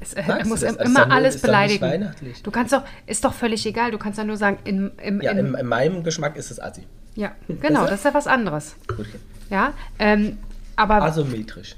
[0.00, 0.76] Es, äh, du muss das?
[0.78, 1.80] Also immer nur- alles beleidigen.
[1.80, 2.42] weihnachtlich.
[2.42, 3.92] Du kannst doch, ist doch völlig egal.
[3.92, 6.60] Du kannst ja nur sagen, in, im, Ja, in, in, in meinem Geschmack ist es
[6.60, 6.82] assi.
[7.14, 8.74] ja, genau, das ist ja was anderes.
[8.88, 9.18] Gut, okay.
[9.48, 10.38] Ja, ähm,
[10.76, 11.76] aber Asymmetrisch.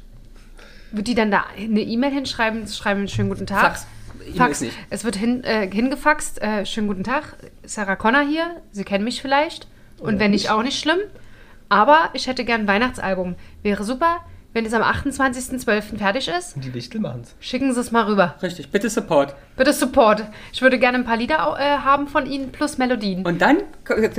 [0.90, 3.60] wird die dann da eine E-Mail hinschreiben, schreiben schönen guten Tag?
[3.60, 3.86] Fax.
[4.36, 4.64] Fax.
[4.90, 9.22] Es wird hin, äh, hingefaxt, äh, schönen guten Tag, Sarah Connor hier, Sie kennen mich
[9.22, 9.66] vielleicht.
[9.98, 11.00] Und wenn nicht, auch nicht schlimm.
[11.68, 13.36] Aber ich hätte gern ein Weihnachtsalbum.
[13.62, 15.98] Wäre super, wenn es am 28.12.
[15.98, 16.56] fertig ist.
[16.56, 17.34] Und die Wichtel machen's.
[17.40, 18.34] Schicken Sie es mal rüber.
[18.42, 19.34] Richtig, bitte Support.
[19.56, 20.24] Bitte Support.
[20.52, 23.24] Ich würde gerne ein paar Lieder äh, haben von Ihnen plus Melodien.
[23.24, 23.58] Und dann,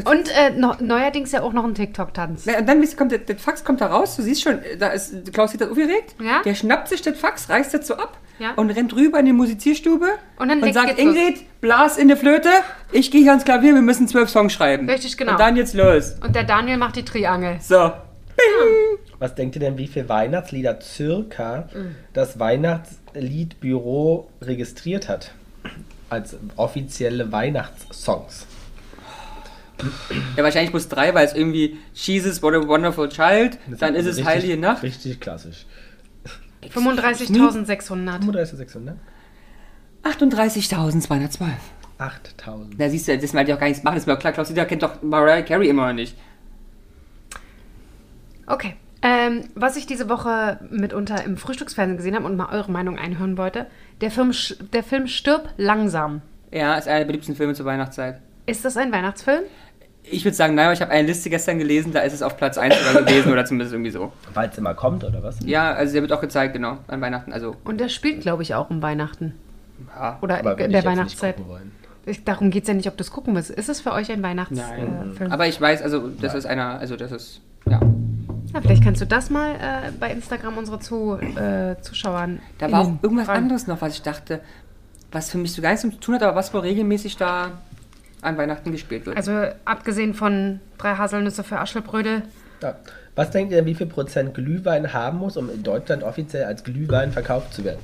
[0.06, 2.48] Und äh, no, neuerdings ja auch noch ein TikTok-Tanz.
[2.48, 5.52] Und dann kommt der, der Fax kommt da raus, du siehst schon, da ist Klaus
[5.52, 6.42] Dieter aufgeregt, Ja.
[6.44, 8.52] der schnappt sich das Fax, reißt das so ab Ja.
[8.56, 10.08] und rennt rüber in die Musizierstube
[10.40, 11.16] Und dann legt- sagt, geht's los.
[11.16, 12.50] Ingrid, blas in die Flöte,
[12.92, 14.90] ich gehe hier ans Klavier, wir müssen zwölf Songs schreiben.
[14.90, 15.34] Richtig, genau.
[15.34, 16.16] Und dann jetzt los.
[16.24, 17.58] Und der Daniel macht die Triangel.
[17.62, 17.92] So.
[19.20, 21.96] Was denkt ihr denn, wie viele Weihnachtslieder circa Mhm.
[22.14, 25.32] das Weihnachtsliedbüro registriert hat?
[26.10, 28.48] Als offizielle Weihnachtssongs.
[30.38, 34.18] Ja, wahrscheinlich muss drei, weil es irgendwie Jesus, What a Wonderful Child, dann ist es
[34.18, 34.84] Richtig- Heilige Nacht.
[34.84, 35.66] Richtig klassisch.
[36.72, 38.24] 35.600.
[38.24, 38.94] 35.600?
[40.04, 41.48] 38.212.
[41.98, 42.80] 8000.
[42.80, 44.34] Da siehst du, das mal ja auch gar nichts machen, das ist mir auch klar,
[44.34, 46.16] Klaus Dieter kennt doch Mariah Carey immer noch nicht.
[48.48, 48.74] Okay.
[49.04, 53.36] Ähm, was ich diese Woche mitunter im Frühstücksfernsehen gesehen habe und mal eure Meinung einhören
[53.38, 53.66] wollte,
[54.02, 56.22] der Film, Sch- der Film Stirb langsam.
[56.52, 58.20] Ja, ist einer der beliebtesten Filme zur Weihnachtszeit.
[58.46, 59.42] Ist das ein Weihnachtsfilm?
[60.04, 62.36] Ich würde sagen, nein, aber ich habe eine Liste gestern gelesen, da ist es auf
[62.38, 64.12] Platz 1 sogar gewesen oder zumindest irgendwie so.
[64.34, 65.38] Weil es immer kommt, oder was?
[65.46, 67.34] Ja, also der wird auch gezeigt, genau, an Weihnachten.
[67.34, 69.34] Also, Und der spielt, glaube ich, auch um Weihnachten.
[69.96, 70.18] ja.
[70.22, 71.36] Oder Aber in der ich jetzt nicht Weihnachtszeit.
[72.06, 73.52] Ich, darum geht es ja nicht, ob du es gucken willst.
[73.52, 75.16] Ist es für euch ein Weihnachtsfilm?
[75.20, 77.80] Äh, Aber ich weiß, also, das ist einer, also, das ist, ja.
[78.54, 82.40] Ja, vielleicht kannst du das mal äh, bei Instagram unsere Zu, äh, Zuschauern.
[82.58, 83.44] Da war auch irgendwas fragen.
[83.44, 84.42] anderes noch, was ich dachte,
[85.12, 87.52] was für mich so gar nichts zu tun hat, aber was wohl regelmäßig da
[88.22, 89.18] an Weihnachten gespielt wird.
[89.18, 89.32] Also
[89.66, 92.24] abgesehen von drei Haselnüsse für Aschelbrödel.
[92.62, 92.76] Ja.
[93.16, 97.12] Was denkt ihr, wie viel Prozent Glühwein haben muss, um in Deutschland offiziell als Glühwein
[97.12, 97.80] verkauft zu werden?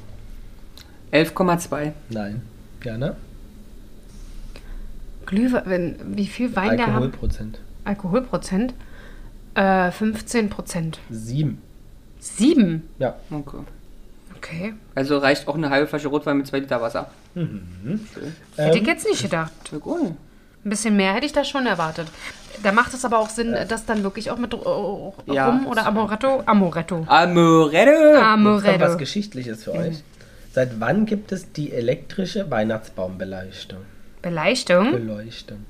[1.11, 1.91] 11,2.
[2.09, 2.41] Nein.
[2.83, 3.15] Ja, ne?
[5.25, 6.93] Glühwein, wie viel Wein der haben?
[6.95, 7.59] Alkoholprozent.
[7.83, 8.73] Alkoholprozent?
[9.57, 10.99] Äh, 15 Prozent.
[11.09, 11.61] Sieben.
[12.19, 12.87] Sieben?
[12.99, 13.15] Ja.
[13.31, 13.57] Okay.
[14.37, 14.73] Okay.
[14.95, 17.09] Also reicht auch eine halbe Flasche Rotwein mit 2 Liter Wasser.
[18.55, 19.51] Hätte ich jetzt nicht gedacht.
[19.83, 20.15] Cool.
[20.63, 22.07] Ein bisschen mehr hätte ich da schon erwartet.
[22.63, 25.61] Da macht es aber auch Sinn, das dann wirklich auch mit Rum Ja.
[25.67, 26.43] oder Amoretto?
[26.45, 27.03] Amoretto.
[27.07, 27.91] Amoretto!
[27.91, 28.97] Jetzt kommt was Amoretto.
[28.97, 30.03] Geschichtliches für euch.
[30.53, 33.79] Seit wann gibt es die elektrische Weihnachtsbaumbeleuchtung?
[34.21, 34.91] Beleuchtung?
[34.91, 35.65] Beleuchtung.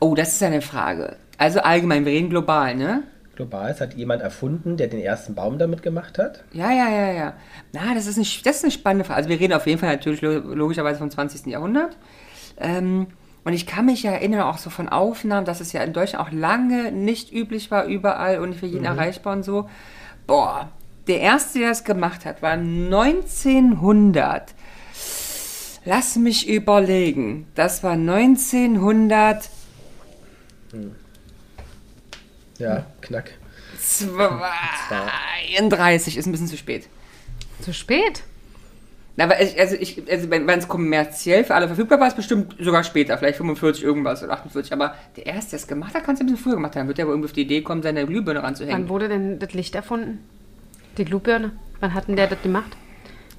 [0.00, 1.16] Oh, das ist eine Frage.
[1.38, 3.02] Also allgemein, wir reden global, ne?
[3.34, 6.42] Global, es hat jemand erfunden, der den ersten Baum damit gemacht hat.
[6.52, 7.32] Ja, ja, ja, ja.
[7.72, 9.18] Na, das ist, eine, das ist eine spannende Frage.
[9.18, 11.46] Also wir reden auf jeden Fall natürlich lo- logischerweise vom 20.
[11.46, 11.96] Jahrhundert.
[12.58, 13.08] Ähm,
[13.44, 16.26] Und ich kann mich ja erinnern, auch so von Aufnahmen, dass es ja in Deutschland
[16.26, 19.68] auch lange nicht üblich war, überall und für jeden erreichbar und so.
[20.26, 20.70] Boah,
[21.06, 24.54] der erste, der das gemacht hat, war 1900.
[25.84, 27.46] Lass mich überlegen.
[27.54, 29.50] Das war 1932.
[32.58, 33.32] Ja, knack.
[33.74, 34.02] Ist
[36.26, 36.88] ein bisschen zu spät.
[37.60, 38.22] Zu spät?
[39.16, 42.54] Na, aber ich, also, ich, also wenn es kommerziell für alle verfügbar war, ist bestimmt
[42.60, 44.72] sogar später, vielleicht 45 irgendwas oder 48.
[44.74, 46.86] Aber der erste, der es gemacht hat, kann es ein bisschen früher gemacht haben.
[46.86, 48.82] Wird der wohl irgendwie auf die Idee kommen, seine Glühbirne ranzuhängen.
[48.82, 50.18] Wann wurde denn das Licht erfunden?
[50.98, 51.52] Die Glühbirne?
[51.80, 52.76] Wann hat denn der das gemacht?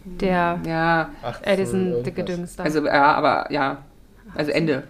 [0.06, 2.04] Der Ja, 18 Edison irgendwas.
[2.04, 2.64] dicke Düngs da.
[2.64, 3.84] also, ja, aber ja.
[4.34, 4.84] Also Ende.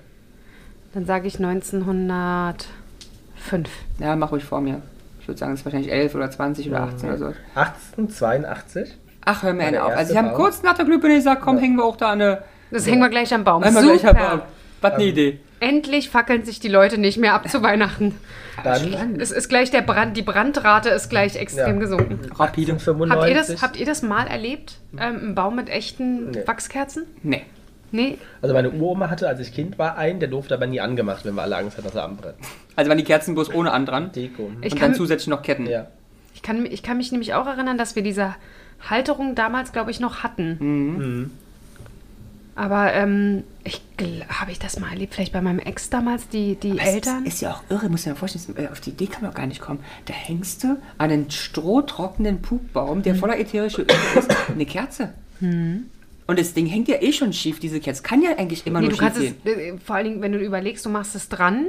[0.93, 1.37] Dann sage ich
[3.53, 3.69] 1905.
[3.99, 4.81] Ja, mach ruhig vor mir.
[5.21, 7.33] Ich würde sagen, es ist wahrscheinlich 11 oder 20 oder 18 oder so.
[7.55, 8.97] 1882.
[9.25, 9.95] Ach, hör mir der auf.
[9.95, 10.35] Also, haben Baum?
[10.35, 12.43] kurz nach der Glühbirne gesagt, komm, hängen wir auch da eine.
[12.71, 13.63] Das hängen wir gleich am Baum.
[13.63, 13.97] Einmal Super.
[13.97, 14.45] gleich aber.
[14.81, 15.39] Was eine Idee.
[15.59, 18.13] Endlich fackeln sich die Leute nicht mehr ab zu Weihnachten.
[18.63, 21.79] Dann Es ist gleich der Brand, die Brandrate ist gleich extrem Ja.
[21.79, 22.19] gesunken.
[22.35, 22.77] Rapide.
[22.79, 23.11] 95.
[23.11, 24.77] Habt ihr, das, habt ihr das mal erlebt?
[24.99, 26.43] Ähm, ein Baum mit echten Nee.
[26.45, 27.05] Wachskerzen?
[27.23, 27.43] Nee.
[27.91, 28.17] Nee.
[28.41, 31.35] Also meine Uroma hatte, als ich Kind war, einen, der durfte aber nie angemacht, wenn
[31.35, 32.35] wir alle Angst hatten, dass er anbrennt.
[32.75, 34.11] Also waren die Kerzen bloß ohne an dran.
[34.11, 34.51] Deko.
[34.61, 35.65] Ich und kann- dann zusätzlich noch Ketten.
[35.67, 35.87] Ja.
[36.35, 38.35] Ich kann, ich kann mich nämlich auch erinnern, dass wir diese
[38.89, 40.57] Halterung damals, glaube ich, noch hatten.
[40.59, 41.31] Mhm.
[42.55, 43.81] Aber ähm, ich
[44.29, 47.23] habe ich das mal erlebt, vielleicht bei meinem Ex damals, die, die Es Eltern.
[47.25, 49.31] Ist, ist ja auch irre, muss ich mir vorstellen, äh, auf die Idee kann man
[49.31, 49.79] auch gar nicht kommen.
[50.05, 53.03] Da hängst du an einen strohtrockenen Pupbaum, Hm.
[53.03, 55.13] der voller ätherische Öle ist, eine Kerze.
[56.27, 58.03] Und das Ding hängt ja eh schon schief, diese Kerze.
[58.03, 59.77] Kann ja eigentlich immer nee, nur du kannst schief es, gehen.
[59.77, 61.67] äh, vor allen Dingen, wenn du überlegst, du machst es dran.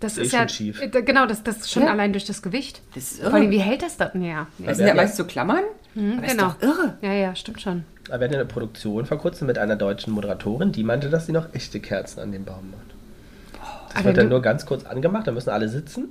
[0.00, 0.80] Das Eh ist schon ja schief.
[0.82, 1.90] äh, Genau, das, das ist schon Ja.
[1.92, 2.82] allein durch das Gewicht.
[2.94, 3.52] Das ist Vor allem, irre.
[3.52, 4.22] wie hält das denn?
[4.22, 4.46] Ja.
[4.58, 5.00] Das sind ja Ja.
[5.00, 5.62] meist so Klammern.
[5.94, 6.26] aber genau.
[6.26, 6.98] ist doch irre.
[7.02, 7.84] ja, ja, stimmt schon.
[8.08, 11.32] Aber wir hatten eine Produktion vor kurzem mit einer deutschen Moderatorin, die meinte, dass sie
[11.32, 13.60] noch echte Kerzen an dem Baum macht.
[13.88, 16.08] Das Aber wird dann nur ganz kurz angemacht, dann müssen alle sitzen.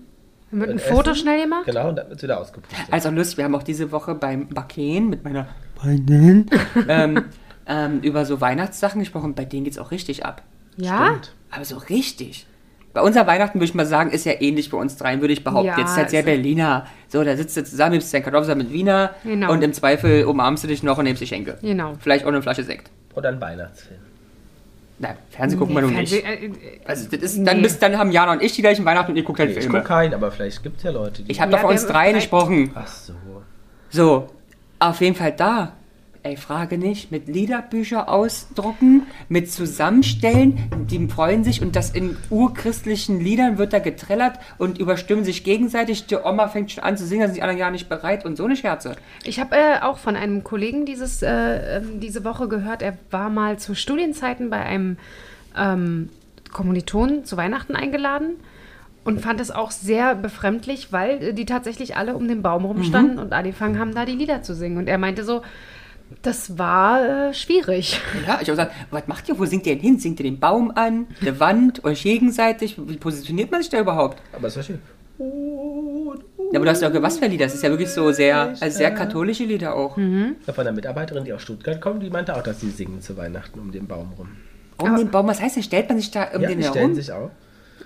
[0.51, 1.21] Dann wird ein und Foto essen.
[1.23, 1.65] schnell gemacht.
[1.65, 2.79] Genau, und dann wird es wieder ausgepustet.
[2.91, 6.49] Also lustig, wir haben auch diese Woche beim Backen mit meiner Freundin
[6.87, 7.25] ähm,
[7.67, 9.33] ähm, über so Weihnachtssachen gesprochen.
[9.35, 10.41] Bei denen geht es auch richtig ab.
[10.77, 11.07] Ja?
[11.07, 11.33] Stimmt.
[11.51, 12.45] Aber so richtig.
[12.93, 15.43] Bei unser Weihnachten würde ich mal sagen, ist ja ähnlich bei uns dreien, würde ich
[15.43, 15.67] behaupten.
[15.67, 16.87] Ja, Jetzt ist halt sehr Berliner.
[17.09, 19.51] So, da sitzt du zusammen, nimmst deinen Kartoffelsalat mit Wiener Genau.
[19.51, 21.57] und im Zweifel umarmst du dich noch und nimmst die Schenke.
[21.61, 21.93] Genau.
[21.99, 22.89] Vielleicht auch eine Flasche Sekt.
[23.13, 23.99] Oder ein Weihnachtsfilm.
[24.99, 26.11] Nein, Fernsehen gucken wir nun nicht.
[26.11, 26.51] Äh, äh,
[26.85, 27.63] Also, das ist, dann, Nee.
[27.63, 29.73] bist, dann haben Jana und ich die gleichen Weihnachten und ihr guckt halt Ich Filme.
[29.77, 31.31] gucke keinen, aber vielleicht gibt es ja Leute, die.
[31.31, 32.71] Ich habe Ja, doch von uns dreien gesprochen.
[32.73, 33.13] Ach so.
[33.91, 34.27] So,
[34.79, 35.73] auf jeden Fall da.
[36.27, 37.09] Ey, Frage nicht.
[37.09, 40.57] Mit Liederbücher ausdrucken, mit Zusammenstellen,
[40.91, 46.07] die freuen sich und das in urchristlichen Liedern wird da getrellert und überstimmen sich gegenseitig.
[46.07, 48.35] Die Oma fängt schon an zu singen, da sind die anderen ja nicht bereit und
[48.35, 48.97] so eine Scherze.
[49.23, 53.29] Ich habe äh, auch von einem Kollegen dieses, äh, ähm, diese Woche gehört, er war
[53.29, 54.97] mal zu Studienzeiten bei einem
[55.57, 56.09] ähm,
[56.51, 58.31] Kommilitonen zu Weihnachten eingeladen
[59.05, 63.15] und fand es auch sehr befremdlich, weil äh, die tatsächlich alle um den Baum rumstanden
[63.15, 63.21] Mhm.
[63.21, 64.77] und angefangen haben, da die Lieder zu singen.
[64.77, 65.41] Und er meinte so,
[66.21, 67.99] das war äh, schwierig.
[68.25, 69.37] Ja, ich habe gesagt, was macht ihr?
[69.37, 69.99] Wo singt ihr denn hin?
[69.99, 72.75] Singt ihr den Baum an, die Wand, euch gegenseitig?
[72.77, 74.21] Wie positioniert man sich da überhaupt?
[74.33, 74.79] Aber es war schön.
[75.19, 77.45] Ja, aber du hast ja auch was für Lieder.
[77.45, 79.97] Das ist ja wirklich so sehr, also sehr katholische Lieder auch.
[79.97, 80.35] Mhm.
[80.45, 83.17] Ja, Von einer Mitarbeiterin, die aus Stuttgart kommt, die meinte auch, dass sie singen zu
[83.17, 84.29] Weihnachten um den Baum rum.
[84.77, 85.63] Um den Baum, was heißt denn?
[85.63, 86.77] Stellt man sich da um ja, den die herum?
[86.77, 87.31] stellen sich auch.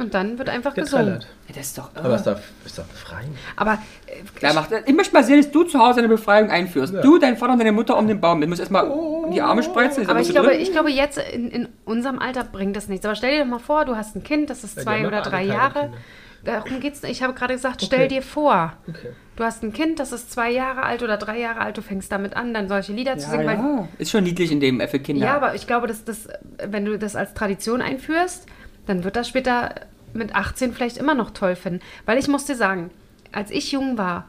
[0.02, 1.06] Und dann wird einfach gesungen.
[1.06, 1.28] Getrellert.
[1.47, 2.14] Ja, das ist doch Aber irre.
[2.16, 3.38] es ist doch, ist doch befreiend.
[3.56, 3.74] Aber
[4.08, 6.93] äh, Ja, macht, ich möchte mal sehen, dass du zu Hause eine Befreiung einführst.
[6.93, 7.02] Ja.
[7.02, 8.41] Du, dein Vater und deine Mutter um den Baum.
[8.41, 8.91] Du musst erstmal
[9.32, 10.10] die Arme spreizen.
[10.10, 13.06] Aber ich glaube, ich glaube, jetzt in, in unserem Alter bringt das nichts.
[13.06, 15.20] Aber stell dir doch mal vor, du hast ein Kind, das ist Ja, zwei oder
[15.22, 15.80] aber drei Jahre.
[15.82, 15.97] Kinder.
[16.43, 17.12] Darum geht's nicht.
[17.12, 18.08] Ich habe gerade gesagt, stell Okay.
[18.08, 19.10] dir vor, Okay.
[19.36, 22.12] du hast ein Kind, das ist zwei Jahre alt oder drei Jahre alt, du fängst
[22.12, 23.45] damit an, dann solche Lieder zu ja, singen.
[23.45, 23.88] Weil, ja.
[23.99, 25.28] Ist schon niedlich in dem für Kinder.
[25.28, 26.28] ja, aber ich glaube, dass das,
[26.66, 28.47] wenn du das als Tradition einführst,
[28.86, 29.76] dann wird das später
[30.14, 31.82] mit 18 vielleicht immer noch toll finden.
[32.06, 32.92] Weil ich muss dir sagen,
[33.32, 34.28] als ich jung war,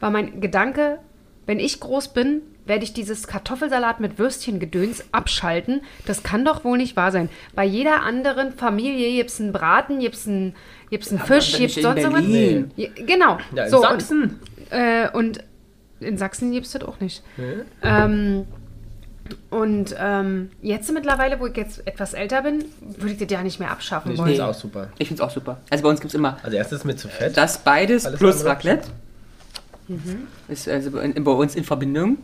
[0.00, 0.98] war mein Gedanke,
[1.46, 5.82] wenn ich groß bin, werde ich dieses Kartoffelsalat mit Würstchengedöns abschalten.
[6.06, 7.28] Das kann doch wohl nicht wahr sein.
[7.54, 10.54] Bei jeder anderen Familie gibt es einen Braten, gibt es einen,
[10.88, 12.02] gibt's einen Fisch, gibt es sonst.
[12.76, 13.38] Ja, Genau.
[13.54, 14.22] Ja, in so, Sachsen.
[14.22, 14.38] Und,
[14.70, 15.44] äh, und
[15.98, 17.22] in Sachsen gibt es das auch nicht.
[17.36, 17.64] Nee.
[17.82, 18.46] Ähm,
[19.50, 23.58] und ähm, jetzt mittlerweile, wo ich jetzt etwas älter bin, würde ich das ja nicht
[23.60, 24.28] mehr abschaffen Ich wollen.
[24.30, 24.88] finde es auch super.
[24.98, 25.58] Ich finde es auch super.
[25.70, 27.36] Also bei uns gibt es immer Also erst ist mir zu fett.
[27.36, 28.88] das beides Alles plus Raclette.
[30.48, 32.18] Ist also in, bei uns in Verbindung.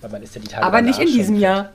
[0.00, 1.70] weil man ist ja die Tage Aber nicht in diesem schon Jahr.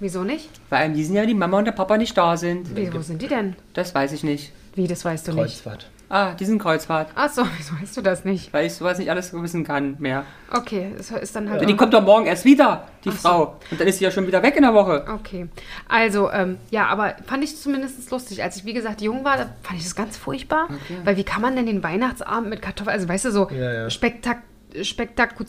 [0.00, 0.48] Wieso nicht?
[0.70, 2.76] Weil in diesem Jahr die Mama und der Papa nicht da sind.
[2.76, 3.56] Wie, wo sind die denn?
[3.74, 4.52] Das weiß ich nicht.
[4.76, 5.40] Wie, das weißt du nicht.
[5.64, 5.88] Kreuzfahrt.
[6.10, 7.10] Ah, die sind Kreuzfahrt.
[7.14, 8.52] Ach so, wieso weißt du das nicht?
[8.52, 10.24] Weil ich sowas nicht alles wissen kann mehr.
[10.50, 11.68] Okay, es ist dann halt.
[11.68, 13.56] Die kommt doch morgen erst wieder, die Frau.
[13.70, 15.04] Und dann ist sie ja schon wieder weg in der Woche.
[15.12, 15.48] Okay,
[15.88, 18.42] also ähm, ja, aber fand ich zumindest lustig.
[18.42, 20.68] Als ich, wie gesagt, jung war, da fand ich das ganz furchtbar.
[21.04, 23.90] Weil wie kann man denn den Weihnachtsabend mit Kartoffeln, also weißt du, so Ja, ja.
[23.90, 24.57] spektak spektakulär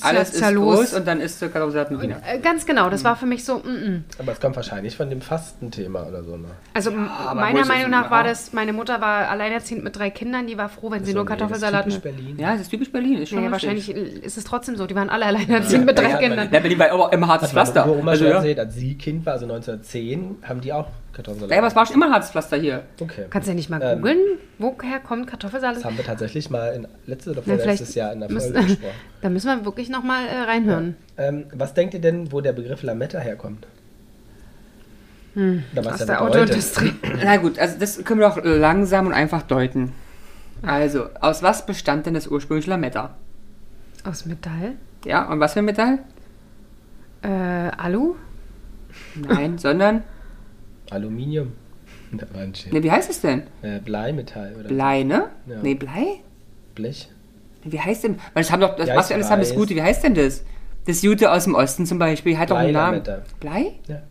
[0.02, 2.22] Alles ist groß und dann ist der Kartoffelsalat mit Wiener.
[2.26, 4.04] Äh, Ganz genau, das war für mich so, mm, mm.
[4.20, 6.38] Aber es kommt wahrscheinlich von dem Fastenthema oder so.
[6.38, 6.48] Ne?
[6.74, 6.96] also wo
[7.36, 8.30] meiner es Meinung nach war Ja.
[8.30, 11.30] das, meine Mutter war alleinerziehend mit drei Kindern, die war froh, wenn sie nur nee,
[11.30, 12.04] das ist Kartoffelsalat typisch mit.
[12.04, 12.40] Berlin.
[12.40, 13.22] Ja, das ist typisch Berlin.
[13.22, 13.90] Ist schon Naja, richtig.
[13.90, 14.88] wahrscheinlich ist es trotzdem so.
[14.88, 16.50] Die waren alle alleinerziehend mit drei ja, Kindern.
[16.52, 17.90] Na, Berlin war immer, immer hartes Pflaster.
[17.90, 18.38] Oma Also, schon ja.
[18.38, 20.88] erzählt, als sie Kind war, also 1910, haben die auch
[21.20, 21.52] Kartoffelsalat.
[21.52, 22.84] ja, aber es war schon immer ein hartes Pflaster hier.
[23.00, 23.26] Okay.
[23.30, 24.20] Kannst du ja nicht mal Ähm, googeln,
[24.58, 25.78] woher kommt Kartoffelsalat?
[25.78, 28.94] Das haben wir tatsächlich mal in, letztes oder vorletztes Jahr in der müssen- Folge gesprochen.
[29.22, 30.96] Da müssen wir wirklich nochmal äh, reinhören.
[31.18, 33.68] Ähm, was denkt ihr denn, wo der Begriff Lametta herkommt?
[35.36, 36.22] Oder was Aus er der?
[36.22, 36.94] Autoindustrie.
[37.24, 39.94] Na gut, also das können wir doch langsam und einfach deuten.
[40.64, 43.16] Also, aus was bestand denn das ursprüngliche Lametta?
[44.04, 44.74] Aus Metall?
[45.06, 46.00] Ja, und was für ein Metall?
[47.22, 47.28] Äh,
[47.78, 48.16] Alu?
[49.16, 50.04] Nein, sondern,
[50.92, 51.54] Aluminium.
[52.72, 53.44] Ne, wie heißt es denn?
[53.62, 55.26] Äh, Bleimetall oder Blei, ne?
[55.48, 55.58] Ja.
[55.62, 56.22] Nee, Blei?
[56.74, 57.08] Blech.
[57.64, 58.16] Wie heißt denn?
[58.34, 59.58] Weil das haben doch, das Ja, was ich wir alles haben.
[59.60, 59.76] Gute.
[59.76, 60.44] Wie heißt denn das?
[60.88, 63.04] Das Jute aus dem Osten zum Beispiel, hat doch einen Namen.
[63.40, 63.74] Blei?
[63.88, 64.02] Ja,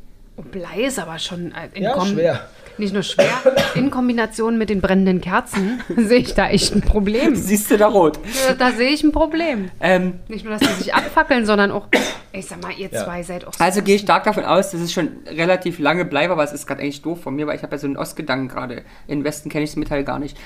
[0.53, 2.49] Blei ist aber schon äh, in ja Kom- schwer.
[2.79, 3.27] Nicht nur schwer,
[3.75, 7.35] in Kombination mit den brennenden Kerzen sehe ich da echt ein Problem.
[7.35, 8.19] Siehst du da rot?
[8.49, 9.71] Da, da sehe ich ein Problem.
[9.81, 11.89] Ähm, Nicht nur, dass die sich abfackeln, sondern auch,
[12.33, 13.05] ich sag mal, ihr Ja.
[13.05, 16.05] zwei seid auch so also gehe ich stark davon aus, dass es schon relativ lange
[16.05, 17.87] Blei war, aber es ist gerade eigentlich doof von mir, weil ich habe ja so
[17.87, 18.83] einen Ostgedanken gerade.
[19.07, 20.37] Im Westen kenne ich das Metall gar nicht.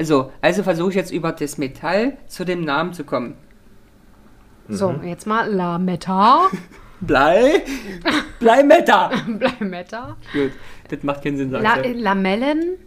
[0.00, 3.36] So, also versuche ich jetzt über das Metall zu dem Namen zu kommen.
[4.68, 6.46] So, jetzt mal Lametta.
[7.00, 7.62] Blei?
[8.38, 9.10] Bleimetta!
[9.26, 10.16] Bleimetta.
[10.32, 10.52] Gut,
[10.96, 11.92] das macht keinen Sinn, La sagst du.
[11.92, 12.78] Lamellen.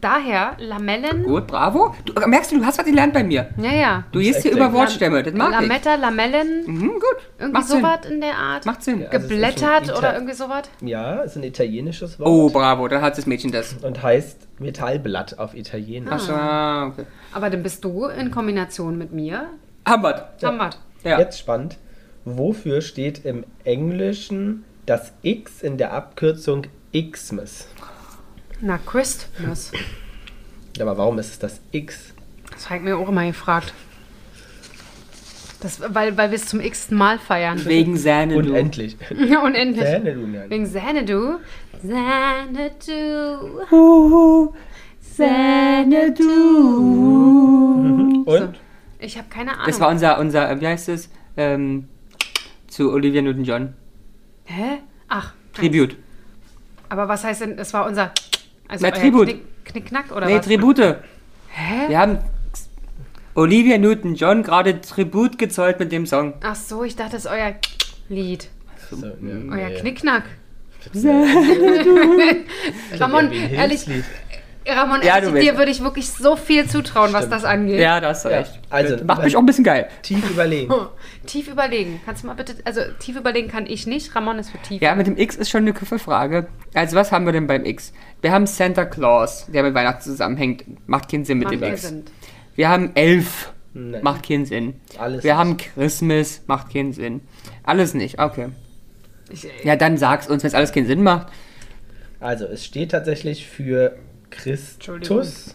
[0.00, 1.22] Daher, Lamellen.
[1.22, 1.94] Gut, bravo.
[2.04, 3.48] Du, merkst du, du hast was gelernt bei mir.
[3.56, 4.04] Ja, ja.
[4.12, 4.70] Du gehst hier über.
[4.72, 5.60] Wortstämme, das mag ich.
[5.60, 6.64] Lametta, Lamellen.
[6.66, 7.02] Mhm, gut,
[7.38, 7.80] Irgendwie macht Sinn.
[7.80, 8.66] sowas in der Art.
[8.66, 9.00] Macht Sinn.
[9.00, 9.08] Ja.
[9.08, 10.64] Also Geblättert oder irgendwie sowas.
[10.82, 12.28] Ja, ist ein italienisches Wort.
[12.28, 13.74] Oh, bravo, dann hat das Mädchen das.
[13.80, 16.12] Und heißt Metallblatt auf Italienisch.
[16.12, 17.06] Ach so, ah, okay.
[17.32, 19.48] Aber dann bist du in Kombination mit mir.
[19.86, 19.92] Wir.
[20.42, 20.70] Haben wir.
[21.04, 21.18] Ja.
[21.18, 21.78] Jetzt spannend.
[22.26, 27.68] Wofür steht im Englischen das X in der Abkürzung Xmas?
[28.60, 29.72] Na, Christmas.
[30.78, 32.14] Aber warum ist es das X?
[32.50, 33.72] Das habe ich mir auch immer gefragt.
[35.60, 37.62] Das, weil, weil wir es zum x Mal feiern.
[37.66, 38.48] Wegen Säne, du.
[38.50, 38.96] Unendlich.
[39.10, 39.84] Unendlich.
[39.84, 40.48] Zähne, du nein.
[40.48, 41.38] Wegen Xanadu.
[41.80, 43.60] Xanadu.
[43.70, 44.54] Huhu,
[45.00, 46.24] Säne, du.
[48.24, 48.58] Und?
[48.98, 49.66] Ich habe keine Ahnung.
[49.66, 51.10] Das war unser, unser, wie heißt es?
[51.36, 51.88] Ähm,
[52.66, 53.74] zu Olivia Newton-John.
[54.44, 54.78] Hä?
[55.08, 55.34] Ach.
[55.52, 55.96] Tribute.
[56.90, 58.12] Aber was heißt denn, das war unser.
[58.68, 59.28] Also Na, Tribut.
[59.28, 60.44] Knick, Knickknack oder Nee, was?
[60.46, 60.96] Tribute.
[61.48, 61.88] Hä?
[61.88, 62.18] Wir haben
[63.34, 66.34] Olivia Newton-John gerade Tribut gezollt mit dem Song.
[66.42, 67.54] Ach so, ich dachte, das ist euer
[68.08, 68.48] Lied.
[68.90, 69.12] So, ja,
[69.50, 69.80] Euer nee.
[69.80, 70.24] Knickknack.
[70.94, 71.10] Ja,
[72.98, 73.86] Ramon, ehrlich.
[74.76, 77.32] Ramon, Ja, willst- dir würde ich wirklich so viel zutrauen, was Stimmt.
[77.34, 77.80] das angeht.
[77.80, 78.58] Ja, da hast Ja, recht.
[78.70, 79.88] also, Das macht mich auch ein bisschen geil.
[80.02, 80.72] Tief überlegen.
[81.26, 82.00] Tief überlegen.
[82.04, 84.14] Kannst du mal bitte, also tief überlegen kann ich nicht.
[84.16, 84.80] Ramon ist für tief.
[84.82, 86.48] Ja, mit dem X ist schon eine Frage.
[86.74, 87.92] Also, was haben wir denn beim X?
[88.22, 90.64] Wir haben Santa Claus, der mit Weihnachten zusammenhängt.
[90.88, 91.82] Macht keinen Sinn mit Macht dem X.
[91.82, 92.04] Sinn.
[92.56, 93.52] Wir haben Elf.
[93.72, 94.02] Nein.
[94.02, 94.74] Macht keinen Sinn.
[94.98, 95.38] Alles Wir nicht.
[95.38, 96.42] haben Christmas.
[96.46, 97.20] Macht keinen Sinn.
[97.62, 98.18] Alles nicht.
[98.18, 98.48] Okay.
[99.30, 101.28] Ich, Ja, dann sag's uns, wenn es alles keinen Sinn macht.
[102.18, 103.96] Also, es steht tatsächlich für
[104.30, 105.54] Christus,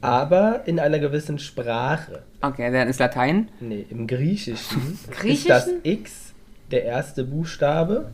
[0.00, 2.22] aber in einer gewissen Sprache.
[2.40, 3.48] Okay, dann ist Latein.
[3.60, 5.48] Nee, im Griechischen, ist Griechischen?
[5.48, 6.32] das X
[6.70, 8.10] der erste Buchstabe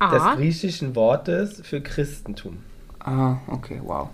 [0.00, 2.58] des ah, griechischen Wortes für Christentum.
[3.00, 4.08] Ah, okay, wow.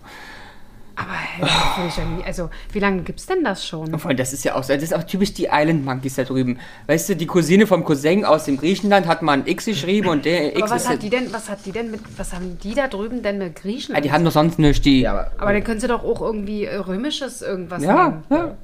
[1.01, 3.93] Aber hä, das würde ich ja nie, also wie lange gibt's denn das schon?
[3.93, 6.15] Und vor allem, das ist ja auch so, das ist auch typisch die Island Monkeys
[6.17, 6.59] da drüben.
[6.87, 10.25] Weißt du, die Cousine vom Cousin aus dem Griechenland hat mal ein X geschrieben und
[10.25, 10.89] der X Aber was ist.
[10.89, 13.57] hat die denn, was hat die denn mit, was haben die da drüben denn mit
[13.57, 13.95] Griechen?
[13.95, 15.01] ja, die haben doch sonst nichts, die.
[15.03, 18.25] Ja, aber, aber dann können sie doch auch irgendwie äh, römisches irgendwas ja, nehmen.
[18.31, 18.55] ja.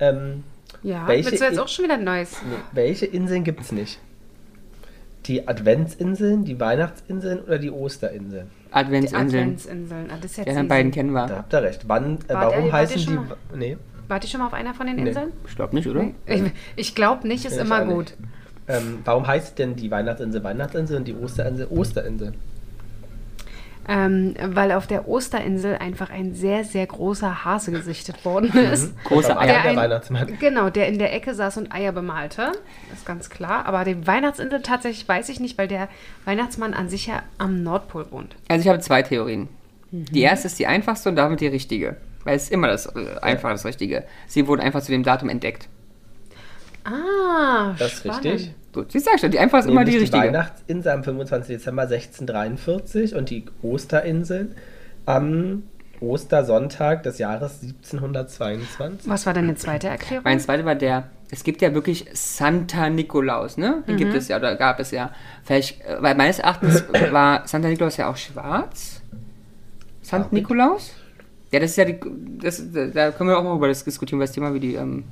[0.00, 0.44] ähm,
[0.82, 2.32] Ja, Welche willst du jetzt I- auch schon wieder ein neues?
[2.48, 3.98] nee, welche Inseln gibt es nicht?
[5.26, 8.48] Die Adventsinseln, die Weihnachtsinseln oder die Osterinseln?
[8.76, 9.26] Adventsinseln.
[9.42, 10.10] Adventsinseln.
[10.10, 11.36] Ah, das ist jetzt Die anderen beiden kennen Da wir.
[11.38, 11.88] habt ihr recht.
[11.88, 13.18] Wann, äh, Wart ihr- warum wart ihr heißen schon die.
[13.28, 13.36] mal?
[13.56, 13.76] Nee.
[14.08, 15.08] Wart ihr schon mal auf einer von den Nee.
[15.08, 15.32] Inseln?
[15.48, 16.04] Ich glaube nicht, oder?
[16.26, 16.42] Ich,
[16.76, 17.98] ich glaube nicht, ist Ja, ich immer auch gut.
[18.04, 18.16] nicht.
[18.68, 22.32] Ähm, warum heißt denn die Weihnachtsinsel Weihnachtsinsel und die Osterinsel Osterinsel?
[23.88, 28.92] Ähm, weil auf der Osterinsel einfach ein sehr, sehr großer Hase gesichtet worden ist.
[29.04, 29.62] Große Am Eier.
[29.62, 30.36] Der ein- Weihnachtsmann.
[30.40, 32.50] Genau, der in der Ecke saß und Eier bemalte.
[32.90, 33.64] Das ist ganz klar.
[33.66, 35.88] Aber die Weihnachtsinsel tatsächlich weiß ich nicht, weil der
[36.24, 38.34] Weihnachtsmann an sich ja am Nordpol wohnt.
[38.48, 39.48] Also ich habe zwei Theorien.
[39.92, 41.96] Die erste ist die einfachste und damit die richtige.
[42.24, 44.02] Weil es ist immer das äh, einfach das Richtige.
[44.26, 45.68] Sie wurden einfach zu dem Datum entdeckt.
[46.84, 48.24] Ah, Das ist spannend.
[48.24, 48.54] richtig.
[48.76, 50.24] Gut, sie sagt schon, die einfach ist immer die die richtige.
[50.24, 51.56] Weihnachtsinsel am 25.
[51.56, 54.54] Dezember 1643 und die Osterinseln
[55.06, 55.62] am
[56.00, 59.08] Ostersonntag des Jahres 1722.
[59.08, 60.24] Was war deine zweite Erklärung?
[60.24, 63.82] Mein zweiter war der, es gibt ja wirklich Santa Nikolaus, ne?
[63.88, 65.10] Den gibt es ja, oder gab es ja.
[65.42, 69.00] Vielleicht, äh, weil meines Erachtens war Santa Nikolaus ja auch schwarz.
[70.02, 70.28] Santa?
[70.32, 70.92] Nikolaus?
[71.50, 71.98] Ja, das ist ja die,
[72.42, 72.62] das,
[72.92, 75.04] da können wir auch mal über das diskutieren, was Thema wie die ähm,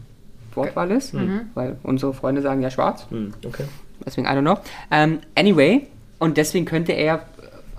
[0.57, 1.15] Wortwahl ist.
[1.55, 3.07] Weil unsere Freunde sagen ja schwarz.
[3.11, 3.65] Hm, okay.
[4.05, 4.59] Deswegen, I don't know.
[4.91, 5.87] Ähm, anyway,
[6.19, 7.23] und deswegen könnte er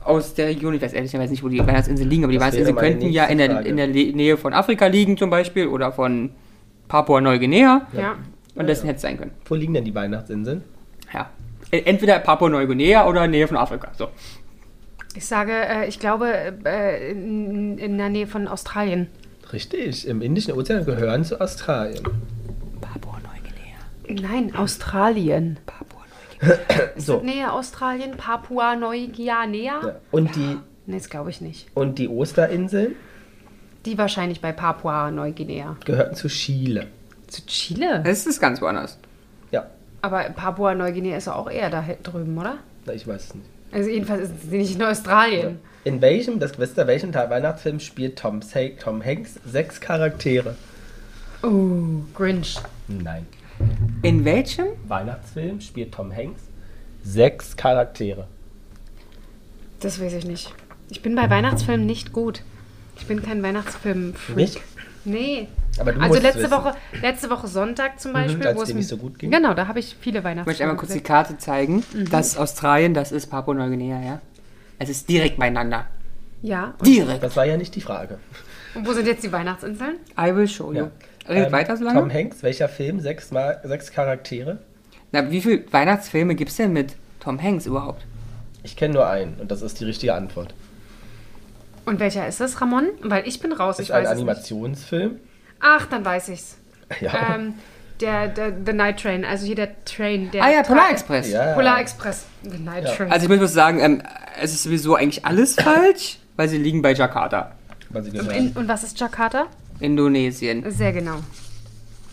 [0.04, 2.78] aus der Region, ich weiß ehrlicherweise nicht, wo die Weihnachtsinseln liegen, aber die Das Weihnachtsinseln
[2.78, 3.68] könnten ja in der, Frage.
[3.70, 6.30] in der Nähe von Afrika liegen zum Beispiel oder von
[6.88, 7.88] Papua-Neuguinea.
[7.94, 8.16] ja.
[8.56, 9.32] Und dessen hätte es sein können.
[9.46, 10.64] Wo liegen denn die Weihnachtsinseln?
[11.14, 11.30] Ja.
[11.72, 13.92] Entweder Papua-Neuguinea oder Nähe von Afrika.
[13.98, 14.08] So.
[15.14, 16.28] Ich sage, äh, ich glaube,
[16.66, 19.08] äh, in, in der Nähe von Australien.
[19.52, 22.04] Richtig, im Indischen Ozean gehören zu Australien.
[24.10, 25.58] Nein, Australien.
[25.66, 26.96] Papua-Neuguinea.
[26.98, 27.22] So.
[27.22, 29.82] Nähe Australien, Papua Neuguinea?
[29.84, 29.96] Ja.
[30.12, 31.68] Und, die, Nee, das glaube ich nicht.
[31.74, 32.96] und die Osterinseln
[33.86, 35.78] Die wahrscheinlich bei Papua Neuguinea.
[35.86, 36.88] gehörten zu Chile.
[37.28, 38.02] Zu Chile?
[38.06, 38.98] Das ist ganz woanders.
[39.52, 39.66] Ja,
[40.02, 42.58] Aber Papua Neuguinea ist auch eher da drüben, oder?
[42.86, 43.48] na, ich weiß es nicht.
[43.72, 45.60] Also jedenfalls ist sie nicht in Australien.
[45.84, 48.42] In welchem, das wisst ihr, welchem Teil Weihnachtsfilm spielt Tom,
[48.80, 50.56] Tom Hanks sechs Charaktere?
[51.44, 52.58] Oh, Grinch.
[52.88, 53.26] Nein.
[54.02, 54.68] In welchem?
[54.88, 56.42] Weihnachtsfilm spielt Tom Hanks
[57.04, 58.28] sechs Charaktere.
[59.80, 60.54] Das weiß ich nicht.
[60.90, 62.42] Ich bin bei Weihnachtsfilmen nicht gut.
[62.98, 64.36] Ich bin kein weihnachtsfilm -Freak.
[64.36, 64.62] Nicht?
[65.04, 65.48] Nee.
[65.78, 66.52] Aber du also letzte wissen.
[66.52, 69.30] Woche, letzte Woche Sonntag zum Beispiel, als wo es mir nicht so gut ging?
[69.30, 71.02] Genau, da habe ich viele Ich möchte Weihnachtsfilme einmal kurz die.
[71.02, 71.84] Karte zeigen.
[72.10, 74.22] Das ist Australien, das ist Papua-Neuguinea, ja.
[74.80, 75.86] Es ist direkt beieinander.
[76.42, 76.74] Ja.
[76.86, 77.24] Direkt.
[77.24, 78.20] Das war ja nicht die Frage.
[78.74, 79.98] und wo sind jetzt die Weihnachtsinseln?
[80.18, 80.86] I will show you.
[80.86, 80.92] Ja.
[81.28, 82.00] Redet Ähm, weiter so lange?
[82.00, 83.00] Tom Hanks, welcher Film?
[83.00, 84.60] Sechs, Mal, sechs Charaktere?
[85.12, 88.06] Na, wie viele Weihnachtsfilme gibt es denn mit Tom Hanks überhaupt?
[88.64, 90.54] Ich kenne nur einen und das ist die richtige Antwort.
[91.86, 92.90] Und welcher ist das, Ramon?
[93.04, 94.22] Weil ich bin raus, Ist ich ein weiß es nicht.
[94.28, 95.20] Animationsfilm.
[95.60, 96.58] Ach, dann weiß ich's.
[97.02, 97.36] Ja.
[97.36, 97.54] Ähm,
[98.02, 101.32] der, der The Night Train, also hier der Train, der Ah ja, Tra- Polar Express.
[101.32, 101.54] ja.
[101.54, 102.26] Polar Express.
[102.44, 102.92] The Night Ja.
[102.94, 103.12] Train.
[103.12, 104.02] Also ich muss sagen, ähm,
[104.42, 107.54] es ist sowieso eigentlich alles falsch, weil sie liegen bei Jakarta,
[107.94, 109.48] in, und was ist Jakarta?
[109.80, 110.64] Indonesien.
[110.72, 111.18] Sehr genau.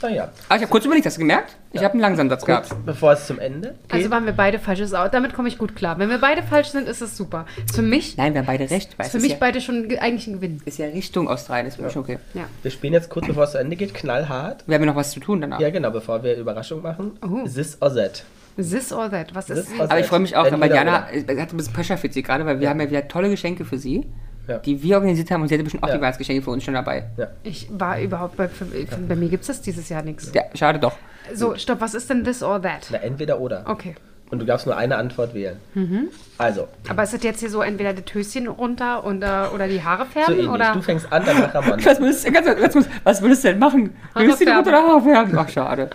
[0.03, 1.57] Naja, Aber ich habe kurz überlegt, hast du gemerkt?
[1.71, 2.85] Ich habe einen langsamen Satz kurz gehabt.
[2.87, 3.93] bevor es zum Ende geht.
[3.95, 5.15] Also waren wir beide falsches Out.
[5.15, 5.97] Damit komme ich gut klar.
[6.01, 7.47] Wenn wir beide falsch sind, ist es super.
[7.65, 8.99] Ist für mich, Nein, wir haben beide recht.
[8.99, 10.61] Weil ist es für ist mich ja, beide schon ge- eigentlich ein Gewinn.
[10.65, 12.19] ist ja Richtung Australien, ist für mich okay.
[12.35, 12.47] Ja.
[12.63, 14.65] wir spielen jetzt kurz bevor es zu Ende geht, knallhart.
[14.67, 15.61] Wir haben ja noch was zu tun danach.
[15.61, 17.13] Ja, genau, bevor wir Überraschung machen.
[17.23, 17.45] Oh.
[17.47, 18.25] This or that.
[18.57, 19.33] This or that.
[19.37, 21.57] Was ist This or Aber ich freue mich auch, weil Entweder Jana äh, hat ein
[21.57, 24.05] bisschen Pressure für sie gerade, weil wir haben ja wieder tolle Geschenke für sie,
[24.49, 24.59] Ja.
[24.59, 25.95] die wir organisiert haben und sie hatte bestimmt auch Ja.
[25.95, 27.05] die Weihnachtsgeschenke für uns schon dabei.
[27.17, 27.29] Ja.
[27.45, 30.33] Ich war überhaupt bei, für, für, bei mir gibt es das dieses Jahr nichts.
[30.35, 30.97] Ja, schade doch.
[31.33, 32.89] So, stopp, was ist denn this or that?
[32.91, 33.63] Na, entweder oder.
[33.69, 33.95] Okay.
[34.31, 35.59] Und du darfst nur eine Antwort wählen.
[35.75, 36.09] Mhm.
[36.39, 39.83] Also, Aber ist das jetzt hier so entweder die Töschen runter und, äh, oder die
[39.85, 40.35] Haare so färben?
[40.35, 40.49] ähnlich.
[40.49, 40.73] oder?
[40.73, 41.79] Du fängst an, dann mach Ramon.
[41.85, 43.95] Was würdest, kurz, was würdest du denn machen?
[44.15, 44.29] Färben.
[44.29, 45.39] Mutter oder Haare färben?
[45.39, 45.91] Ach, schade.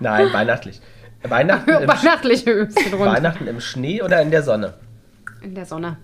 [0.00, 0.80] Nein, weihnachtlich.
[1.22, 3.12] Weihnachten im, Weihnachtliche Höschen runter.
[3.14, 4.74] Weihnachten im Schnee oder in der Sonne?
[5.40, 5.96] In der Sonne.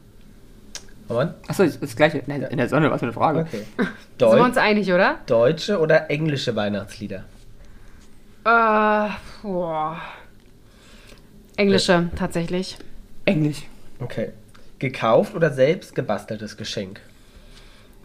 [1.09, 1.35] Ramon?
[1.49, 2.23] Achso, das, das gleiche.
[2.27, 3.41] Nein, in der Sonne, was für eine Frage.
[3.41, 3.59] Okay.
[3.77, 5.19] Sind wir Deu uns einig, oder?
[5.27, 7.25] deutsche oder englische Weihnachtslieder?
[8.45, 9.09] Äh,
[9.43, 10.01] boah.
[11.57, 12.77] Englische, tatsächlich.
[13.25, 13.63] Englisch.
[14.01, 14.33] Okay.
[14.79, 17.01] Gekauft oder selbst gebasteltes Geschenk?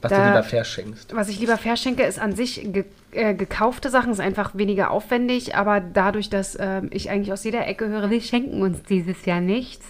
[0.02, 1.14] Was du Da- lieber verschenkst.
[1.16, 5.56] Was ich lieber verschenke, ist an sich ge äh, gekaufte Sachen, ist einfach weniger aufwendig,
[5.56, 9.42] aber dadurch, dass ähm, ich eigentlich aus jeder Ecke höre, wir schenken uns dieses Jahr
[9.42, 9.84] nichts,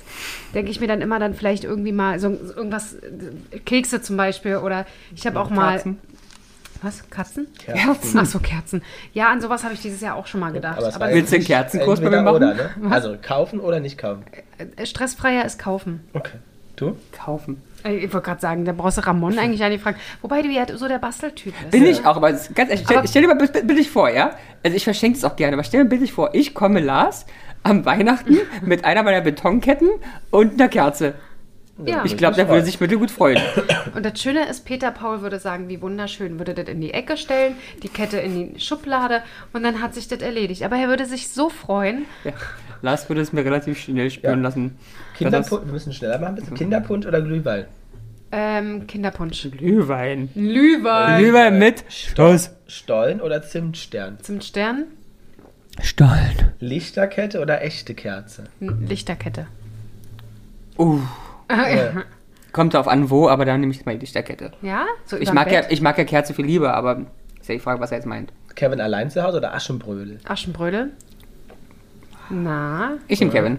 [0.53, 4.15] denke ich mir dann immer dann vielleicht irgendwie mal so, so irgendwas, äh, Kekse zum
[4.17, 4.85] Beispiel oder
[5.15, 5.73] ich habe auch mal...
[5.73, 5.99] Kerzen.
[6.81, 7.09] Was?
[7.09, 7.47] Katzen?
[7.57, 8.19] Kerzen.
[8.19, 8.81] Ach so, Kerzen.
[9.13, 10.77] Ja, an sowas habe ich dieses Jahr auch schon mal gedacht.
[10.77, 12.37] Aber es Aber, Willst du einen Kerzenkurs bei mir machen?
[12.37, 12.69] Oder, ne?
[12.89, 14.23] Also kaufen oder nicht kaufen?
[14.77, 16.07] äh, stressfreier ist kaufen.
[16.13, 16.37] Okay.
[16.77, 16.95] Du?
[17.11, 17.61] Kaufen.
[17.83, 19.97] Äh, Ich wollte gerade sagen, da brauchst du Ramon eigentlich an die Frage.
[20.21, 21.71] Wobei du ja so der Basteltyp bist.
[21.71, 24.31] Bin ich auch, aber ganz ehrlich, stell, Aber- stell dir mal bildlich vor, ja?
[24.63, 27.25] Also ich verschenke es auch gerne, aber stell dir bildlich vor, ich komme Lars
[27.63, 29.89] am Weihnachten mit einer meiner Betonketten
[30.31, 31.15] und einer Kerze.
[31.85, 32.03] Ja.
[32.03, 33.41] Ich glaube, der würde sich bitte gut freuen.
[33.95, 37.15] Und das Schöne ist, Peter Paul würde sagen, wie wunderschön, würde das in die Ecke
[37.15, 39.23] stellen, die Kette in die Schublade
[39.53, 40.63] und dann hat sich das erledigt.
[40.63, 42.03] Aber er würde sich so freuen.
[42.25, 42.33] Ja.
[42.81, 44.43] Lars würde es mir relativ schnell spüren Ja.
[44.49, 44.77] lassen.
[45.19, 46.35] Kinderpunsch, wir müssen schneller machen.
[46.35, 46.53] Bitte.
[46.53, 47.65] Kinderpunsch oder Glühwein?
[48.31, 49.49] Ähm, Kinderpunsch.
[49.51, 50.29] Glühwein.
[50.33, 51.19] Glühwein.
[51.19, 52.51] Glühwein mit Stoß.
[52.67, 54.17] Stollen oder Zimtstern?
[54.21, 54.85] Zimtstern.
[55.81, 56.53] Stollen.
[56.59, 58.45] Lichterkette oder echte Kerze?
[58.59, 59.47] Lichterkette.
[60.77, 60.99] Uh,
[62.53, 64.51] kommt drauf an, wo, aber dann nehme ich mal die Lichterkette.
[64.61, 64.85] Ja?
[65.05, 67.01] So Ich mag, ja, ich mag ja Kerze viel lieber, aber
[67.41, 68.31] ist ja die Frage, was er jetzt meint.
[68.55, 70.19] Kevin allein zu Hause oder Aschenbrödel?
[70.25, 70.91] Aschenbrödel.
[72.29, 73.57] Na, Ich nehme Kevin.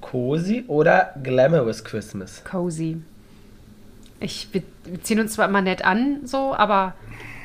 [0.00, 2.42] Cozy oder Glamorous Christmas?
[2.44, 2.98] cozy.
[4.20, 6.94] Ich, wir, wir ziehen uns zwar immer nett an, so, aber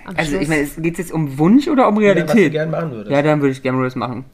[0.05, 2.21] am Also, Schluss, ich meine, geht es jetzt um Wunsch oder um Oder was du
[2.23, 2.51] Realität?
[2.51, 3.11] gern machen würdest?
[3.11, 4.25] Ja, dann würde ich Glamorous machen.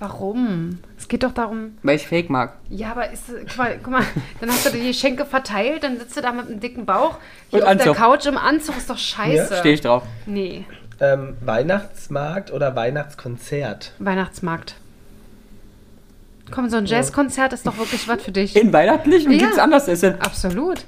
[0.00, 0.78] warum?
[0.96, 2.54] Es geht doch darum, Weil ich Fake mag.
[2.68, 4.04] ja, aber ist, guck, mal, guck mal,
[4.40, 7.18] dann hast du die Geschenke verteilt, dann sitzt du da mit einem dicken Bauch
[7.50, 7.96] hier Und auf der Anzug.
[7.96, 9.56] Couch im Anzug, ist doch scheiße.
[9.56, 10.02] Stehe ich drauf.
[10.26, 10.64] Nee,
[11.00, 13.92] Ähm, Weihnachtsmarkt oder Weihnachtskonzert?
[14.00, 14.74] Weihnachtsmarkt.
[16.50, 18.56] Komm, so ein Jazzkonzert ist doch wirklich was für dich.
[18.56, 19.28] In weihnachtlich?
[19.28, 19.46] Wie Ja.
[19.46, 20.20] geht's anders essen?
[20.20, 20.84] Absolut.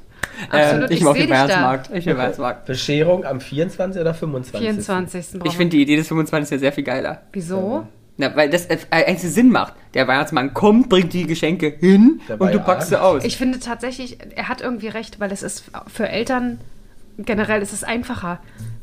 [0.53, 1.31] Ähm, Absolut, ich ich mag den.
[1.31, 1.91] Weihnachtsmarkt.
[1.95, 2.67] Ich will Weihnachtsmarkt.
[2.67, 4.01] Bescherung am 24.
[4.01, 4.61] oder 25.?
[4.61, 5.27] 24.
[5.45, 6.51] Ich finde die Idee des 25.
[6.53, 7.23] ja sehr viel geiler.
[7.33, 7.87] Wieso?
[8.17, 9.75] Na, weil das äh, eigentlich Sinn macht.
[9.95, 13.25] Der Weihnachtsmann kommt, bringt die Geschenke hin war und du packst sie aus.
[13.25, 16.59] Ich finde tatsächlich, er hat irgendwie recht, weil es ist für Eltern
[17.19, 18.39] generell ist es einfacher,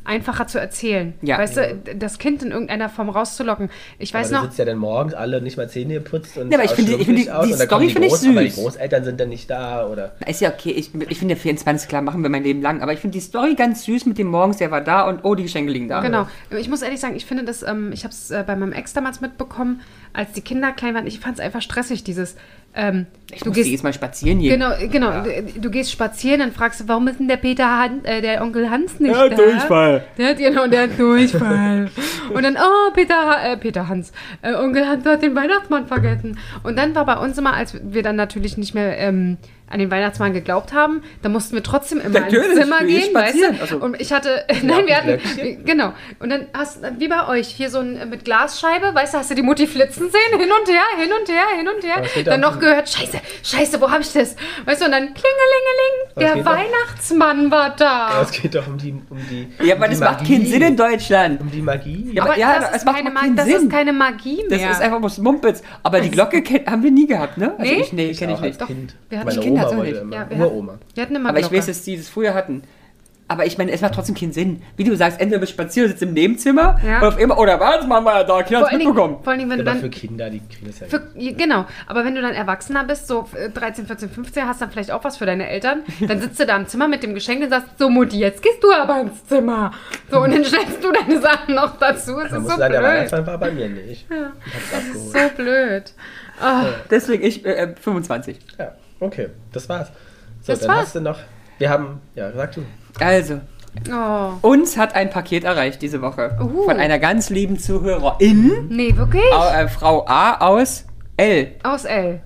[0.08, 1.14] einfacher zu erzählen.
[1.22, 1.38] Ja.
[1.38, 3.70] Weißt du, das Kind in irgendeiner Form rauszulocken.
[3.98, 6.50] Ich weiß aber du noch, sitzt ja dann morgens alle nicht mal Zähne geputzt und
[6.50, 8.42] Ja, aber ich finde- ich finde, schlumpfig aus die Story kommen finde ich Groß- Aber
[8.42, 8.62] die süß.
[8.64, 12.22] Großeltern sind dann nicht da oder Ist ja okay, ich, ich finde 24, klar, machen
[12.22, 14.70] wir mein Leben lang, aber ich finde die Story ganz süß mit dem Morgens, der
[14.70, 16.00] war da und oh, die Geschenke liegen da.
[16.00, 16.26] Genau.
[16.58, 18.94] Ich muss ehrlich sagen, ich finde das, ähm, ich habe es äh, bei meinem Ex
[18.94, 19.82] damals mitbekommen,
[20.14, 21.06] als die Kinder klein waren.
[21.06, 22.34] Ich fand es einfach stressig, dieses.
[22.78, 24.50] Ähm, Ich du muss gehst jetzt mal spazieren gehen.
[24.50, 25.22] Genau, genau.
[25.22, 28.40] Du, du gehst spazieren, dann fragst du, warum ist denn der Peter Han, äh, der
[28.40, 29.34] Onkel Hans nicht Ja, da?
[29.36, 30.04] Durchfall.
[30.16, 31.90] Der hat genau, der hat Durchfall.
[32.32, 34.12] und dann, oh, Peter, äh, Peter Hans,
[34.42, 36.38] äh, Onkel Hans hat den Weihnachtsmann vergessen.
[36.62, 39.38] Und dann war bei uns immer, als wir dann natürlich nicht mehr ähm,
[39.70, 43.14] an den Weihnachtsmann geglaubt haben, da mussten wir trotzdem immer Natürlich, ins Zimmer gehen gehen,
[43.14, 43.56] weißt spazieren.
[43.56, 43.60] du?
[43.62, 45.64] Also- Und ich hatte, nein, wir hatten, Glöckchen.
[45.64, 45.92] genau.
[46.20, 49.18] Und dann hast du, wie bei euch, hier so ein äh, mit Glasscheibe, weißt du,
[49.18, 52.24] hast du die Mutti flitzen sehen, hin und her, hin und her, hin und her.
[52.24, 54.36] Dann noch gehört, scheiße, scheiße, wo habe ich das?
[54.64, 58.22] Weißt du, und dann klingelingeling, der doch- Weihnachtsmann war da.
[58.22, 60.62] es geht doch um die um die Ja, um aber die das macht keinen Sinn
[60.62, 61.40] in Deutschland.
[61.40, 62.10] Um die Magie.
[62.12, 63.56] Ja, aber aber ja, das, es ist macht keine, doch keinen das Sinn.
[63.56, 64.70] ist keine Magie Das mehr.
[64.70, 65.62] ist einfach bloß Mumpitz.
[65.82, 67.54] Aber die Glocke kenn, haben wir nie gehabt, ne?
[67.58, 67.80] Also Nee?
[67.80, 68.66] ich, nee, ich kenne ich nicht.
[68.66, 68.94] Kind.
[69.08, 69.96] wir hatten Oma nicht.
[70.00, 70.14] immer.
[70.16, 70.78] Ja, wir hatten- Uroma.
[70.94, 72.62] Wir hatten immer Aber ich weiß, dass die das früher hatten.
[73.30, 74.62] Aber ich meine, es macht trotzdem keinen Sinn.
[74.78, 77.00] Wie du sagst, entweder bist du spazieren, sitzt im Nebenzimmer Ja.
[77.00, 79.16] und auf immer, oder Weihnachtsmann war ja da, Kinder Dingen, mitbekommen.
[79.22, 80.86] vor allen Dingen, wenn Aber du für dann Kinder, die kriegen das ja.
[80.86, 81.02] Für,
[81.34, 84.90] genau, aber wenn du dann Erwachsener bist, so äh, 13, 14, 15, hast dann vielleicht
[84.92, 87.50] auch was für deine Eltern, dann sitzt du da im Zimmer mit dem Geschenk und
[87.50, 89.72] sagst, so Mutti, jetzt gehst du aber ins Zimmer.
[90.10, 92.18] So, und dann stellst du deine Sachen noch dazu.
[92.20, 92.82] Es ist muss so sagen, der blöd.
[92.92, 94.06] Weihnachtsmann war bei mir nicht.
[94.10, 94.32] Ja.
[94.72, 95.92] Das ist so blöd.
[96.40, 98.38] Ah, Deswegen ich äh, 25.
[98.58, 99.88] Ja, okay, das war's.
[100.42, 100.78] So, Das dann war's?
[100.86, 101.18] hast du noch.
[101.58, 102.62] Wir haben, ja, sag du.
[103.00, 103.40] Also,
[103.92, 104.32] oh.
[104.48, 106.36] uns hat ein Paket erreicht diese Woche.
[106.40, 106.64] Uh.
[106.64, 109.24] Von einer ganz lieben Zuhörerin, Nee, wirklich?
[109.24, 110.84] Äh, Frau A aus
[111.16, 111.52] L.
[111.62, 112.20] Aus L.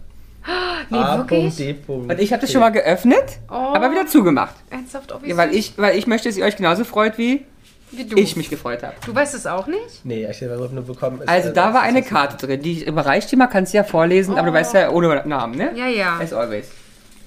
[0.45, 1.19] Ah, Nee, A.
[1.19, 1.57] wirklich?
[1.57, 1.77] D.
[1.87, 3.55] Und ich habe das schon mal geöffnet, Oh.
[3.55, 4.55] aber wieder zugemacht.
[4.71, 7.47] Ernsthaft, oh, wie Ja, weil, ich, weil ich möchte, dass ihr euch genauso freut, wie
[7.93, 8.17] wie du.
[8.17, 8.95] ich mich gefreut habe.
[9.05, 10.05] Du weißt es auch nicht?
[10.05, 11.21] Nee, ich habe nur bekommen.
[11.23, 13.85] ist, Also äh, da war eine Karte drin, die überreicht dir mal, kannst du ja
[13.85, 14.55] vorlesen, aber du Oh.
[14.55, 15.73] weißt ja ohne Namen, ne?
[15.77, 16.19] Ja, ja.
[16.19, 16.69] As always.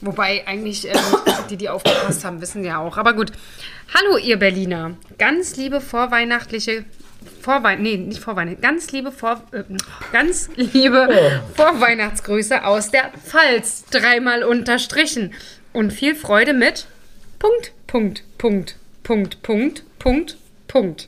[0.01, 0.99] Wobei eigentlich ähm,
[1.49, 2.97] die, die aufgepasst haben, wissen ja auch.
[2.97, 3.31] Aber gut.
[3.93, 4.91] Hallo, ihr Berliner.
[5.17, 6.85] Ganz liebe vorweihnachtliche.
[7.41, 8.61] Vorwein nee, nicht Vorweihnacht.
[8.61, 9.63] Ganz liebe Vor äh,
[10.11, 11.07] ganz liebe
[11.55, 13.85] Vorweihnachtsgrüße aus der Pfalz.
[13.91, 15.33] Dreimal unterstrichen.
[15.73, 16.87] Und viel Freude mit
[17.39, 20.37] Punkt, Punkt, Punkt, Punkt, Punkt, Punkt,
[20.75, 21.07] Punkt.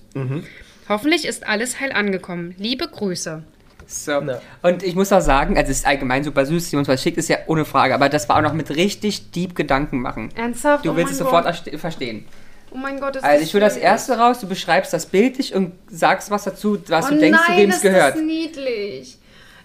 [0.87, 2.55] Hoffentlich ist alles heil angekommen.
[2.57, 3.43] Liebe Grüße.
[3.85, 4.11] So.
[4.11, 4.41] Ja.
[4.61, 7.17] Und ich muss auch sagen, also es ist allgemein super süß, die uns was schickt,
[7.17, 10.29] ist ja ohne Frage, aber das war auch noch mit richtig deep Gedanken machen.
[10.35, 10.85] Ernsthaft?
[10.85, 12.25] Du oh willst mein es sofort verstehen.
[12.71, 15.73] Oh mein Gott, ist Also ich will das erste raus, du beschreibst das bildlich und
[15.89, 18.15] sagst was dazu, was Oh du denkst, zu nein, wem es ist gehört.
[18.15, 19.17] das niedlich.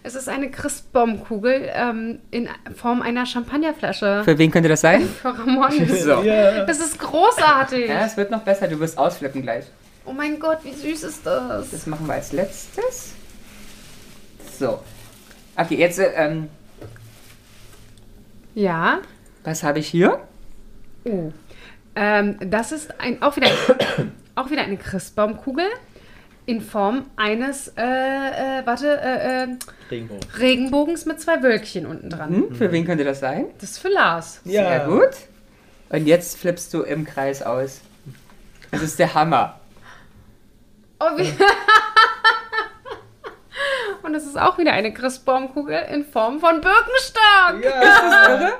[0.02, 4.22] Es ist eine Christbaumkugel ähm, in Form einer Champagnerflasche.
[4.24, 5.08] Für wen könnte das sein?
[5.22, 5.70] Für Ramon.
[5.86, 6.22] So.
[6.22, 6.64] Ja.
[6.64, 7.88] Das ist großartig.
[7.88, 9.66] Ja, es wird noch besser, du wirst ausflippen gleich.
[10.04, 11.70] Oh mein Gott, wie süß ist das?
[11.70, 13.12] Das machen wir als letztes.
[14.58, 14.80] So.
[15.56, 16.48] Okay, jetzt, äh, ähm,
[18.54, 19.00] Ja.
[19.44, 20.20] was habe ich hier?
[21.04, 21.30] Oh.
[21.94, 23.48] Ähm, das ist ein, auch, wieder,
[24.34, 25.66] auch wieder eine Christbaumkugel
[26.46, 29.48] in Form eines, äh, äh, warte, äh, äh,
[29.90, 30.28] Regenbogen.
[30.38, 32.34] Regenbogens mit zwei Wölkchen unten dran.
[32.34, 33.46] Hm, für wen könnte das sein?
[33.60, 34.40] Das ist für Lars.
[34.44, 34.66] Ja.
[34.68, 35.10] Sehr gut.
[35.90, 37.80] Und jetzt flippst du im Kreis aus.
[38.70, 39.60] Das ist der Hammer.
[41.04, 41.32] Oh, wie
[44.02, 47.62] Und es ist auch wieder eine Christbaumkugel in Form von Birkenstock.
[47.62, 48.28] Ja.
[48.34, 48.52] Irre?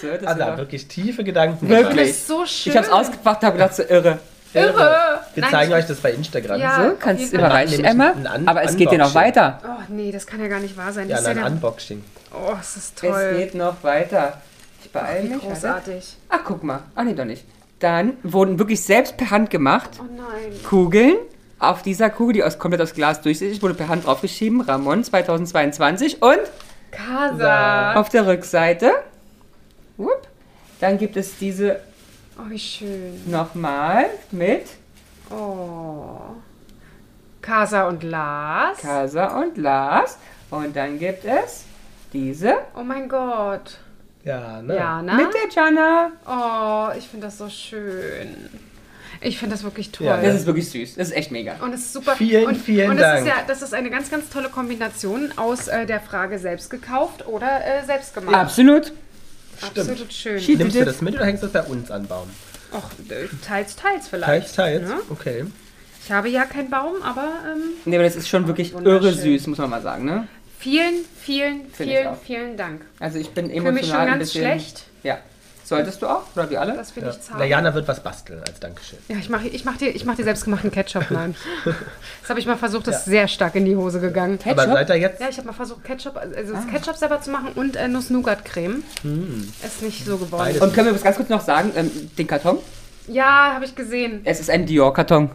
[0.00, 1.68] So, das Also war- wirklich tiefe Gedanken.
[1.68, 2.08] Wirklich?
[2.08, 2.72] Das ist so schön.
[2.72, 4.18] ich hab's ausgepackt, habe gedacht, so irre.
[4.52, 5.20] Irre.
[5.34, 6.60] Wir Nein, zeigen ich- euch das bei Instagram.
[6.60, 6.84] Ja.
[6.84, 7.40] So, kannst jeden Fall.
[7.46, 8.12] überreiche ich Nämlich einmal.
[8.34, 9.60] ein Un- Aber es geht dir noch weiter.
[9.66, 11.08] Oh nee, das kann ja gar nicht wahr sein.
[11.08, 12.04] Ja, Das ist ein ja Unboxing.
[12.32, 13.34] oh, es ist Es toll.
[13.36, 14.40] geht noch weiter.
[14.84, 15.40] Ich beeile Wie mich.
[15.42, 16.16] großartig.
[16.28, 16.80] Ach, guck mal.
[16.94, 17.44] Ach nee, doch nicht.
[17.80, 20.52] Dann wurden wirklich selbst per Hand gemacht Oh nein.
[20.68, 21.16] Kugeln.
[21.70, 24.60] Auf dieser Kugel, die aus, komplett aus Glas durchsichtig, wurde per Hand draufgeschrieben.
[24.60, 26.20] Ramon 2022.
[26.22, 26.38] Und
[26.90, 27.94] Casa.
[27.94, 28.92] auf der Rückseite.
[29.96, 30.28] Whoop,
[30.80, 31.80] dann gibt es diese
[32.36, 33.30] Oh, wie schön.
[33.30, 34.66] nochmal mit
[35.30, 36.18] Oh.
[37.40, 38.78] Casa und Lars.
[38.78, 40.18] Casa und Lars.
[40.50, 41.64] Und dann gibt es
[42.12, 43.78] diese oh mein Gott.
[44.24, 44.76] Ja, ne?
[44.76, 45.14] Ja, ne?
[45.14, 46.10] mit der Jana.
[46.26, 48.48] Oh, ich finde das so schön.
[49.20, 50.06] Ich finde das wirklich toll.
[50.06, 50.96] Ja, Das ist wirklich süß.
[50.96, 51.56] Das ist echt mega.
[51.60, 52.16] Und es ist super.
[52.16, 53.20] Vielen, und, vielen und Dank.
[53.20, 57.26] Ist ja, das ist eine ganz, ganz tolle Kombination aus äh, der Frage selbst gekauft
[57.26, 58.34] oder äh, selbst gemacht.
[58.34, 58.92] Absolut.
[59.62, 60.42] Absolut schön.
[60.58, 62.28] Nimmst du das mit oder hängst du das bei uns an Baum?
[62.72, 64.26] Och, äh, teils, teils vielleicht.
[64.26, 64.88] Teils, teils.
[64.90, 64.98] Ja?
[65.10, 65.44] Okay.
[66.04, 69.46] Ich habe ja keinen Baum, aber ähm, Nee, aber das ist schon wirklich irre süß,
[69.46, 70.28] muss man mal sagen, ne?
[70.64, 72.80] vielen, vielen, Find vielen, vielen Dank.
[72.98, 74.42] Also ich bin Ich fühle mich schon emotional ein ganz bisschen...
[74.42, 74.84] schlecht.
[75.02, 75.18] Ja.
[75.64, 76.22] Solltest du auch?
[76.36, 76.74] Oder wir alle?
[76.76, 77.10] Das will Ja.
[77.10, 77.42] ich zahlen.
[77.46, 78.98] Diana wird was basteln als Dankeschön.
[79.08, 81.10] Ja, ich mache ich mach dir, ich mach dir selbstgemachten Ketchup.
[81.10, 81.34] Nein.
[82.20, 84.38] Das habe ich mal versucht, das ist sehr stark in die Hose gegangen.
[84.44, 84.72] Aber Ketchup?
[84.74, 85.20] seid ihr jetzt?
[85.20, 86.56] Ja, ich habe mal versucht, Ketchup, also Ah.
[86.56, 88.82] das Ketchup selber zu machen und äh, Nuss-Nougat-Creme.
[89.64, 90.42] Ist nicht so geworden.
[90.44, 90.60] Beides.
[90.62, 92.58] Und können wir was ganz kurz noch sagen, ähm, den Karton?
[93.08, 94.22] Ja, habe ich gesehen.
[94.24, 95.30] Es ist ein Dior-Karton.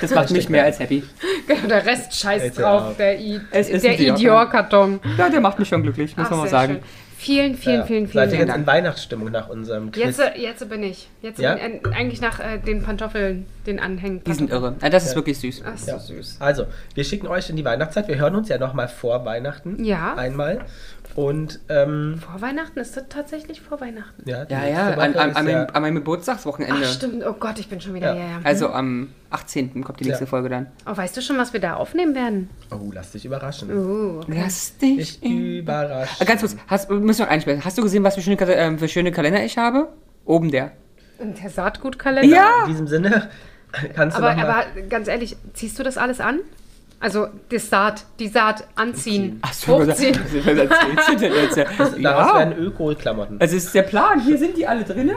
[0.00, 1.04] Das macht mich mehr als happy.
[1.46, 2.82] Genau, der Rest scheißt drauf.
[2.90, 2.96] auf.
[2.96, 5.00] Der, I Es ist der Idior-Karton.
[5.18, 6.74] Ja, der macht mich schon glücklich, muss Ach, man mal sagen.
[6.76, 6.82] schön.
[7.22, 7.84] Vielen, vielen, Ja.
[7.86, 8.48] vielen, Seid vielen ihr Dank.
[8.48, 10.02] jetzt in Weihnachtsstimmung nach unserem Quiz?
[10.04, 11.08] Jetzt, äh, jetzt bin ich.
[11.22, 11.54] Jetzt Ja?
[11.54, 11.62] bin,
[11.92, 14.24] äh, eigentlich nach äh, den Pantoffeln, den Anhängen.
[14.24, 14.74] Die sind irre.
[14.82, 15.62] Ja, das ist wirklich süß.
[15.64, 15.98] Ach, so Ja.
[16.00, 16.38] süß.
[16.40, 18.08] Also, wir schicken euch in die Weihnachtszeit.
[18.08, 19.84] Wir hören uns ja nochmal vor Weihnachten.
[19.84, 20.14] Ja.
[20.16, 20.62] Einmal.
[21.14, 22.78] Und, ähm, Vor Weihnachten?
[22.78, 24.22] Ist das tatsächlich vor Weihnachten?
[24.28, 26.82] ja, Ja, ja, an, an, an, ja- meinem, an meinem Geburtstagswochenende.
[26.86, 27.22] Ach, stimmt.
[27.26, 28.14] Oh Gott, ich bin schon wieder.
[28.14, 28.20] Ja.
[28.20, 28.40] Ja, ja.
[28.44, 29.84] Also am 18.
[29.84, 30.28] kommt die nächste Ja.
[30.30, 30.68] Folge dann.
[30.90, 32.48] Oh, weißt du schon, was wir da aufnehmen werden?
[32.70, 33.70] Oh, lass dich überraschen.
[33.70, 34.20] Uh.
[34.26, 35.22] Lass dich.
[35.22, 36.16] Ich überrasche.
[36.20, 37.64] Ah, Ganz kurz, hast, müssen wir noch einsprechen.
[37.64, 39.88] Hast du gesehen, was für schöne, ähm, für schöne Kalender ich habe?
[40.24, 40.72] Oben der.
[41.18, 42.34] Und der Saatgutkalender?
[42.34, 42.62] Ja!
[42.64, 43.28] In diesem Sinne
[43.94, 46.40] kannst du Aber, aber ganz ehrlich, ziehst du das alles an?
[47.02, 51.18] Also das Saat, die Saat anziehen, Achso, was, was hochziehen.
[51.20, 51.56] denn jetzt?
[51.78, 53.36] Daraus Ja, werden Öko-Klamotten.
[53.40, 54.20] es ist der Plan.
[54.20, 55.16] Hier sind die alle drinne.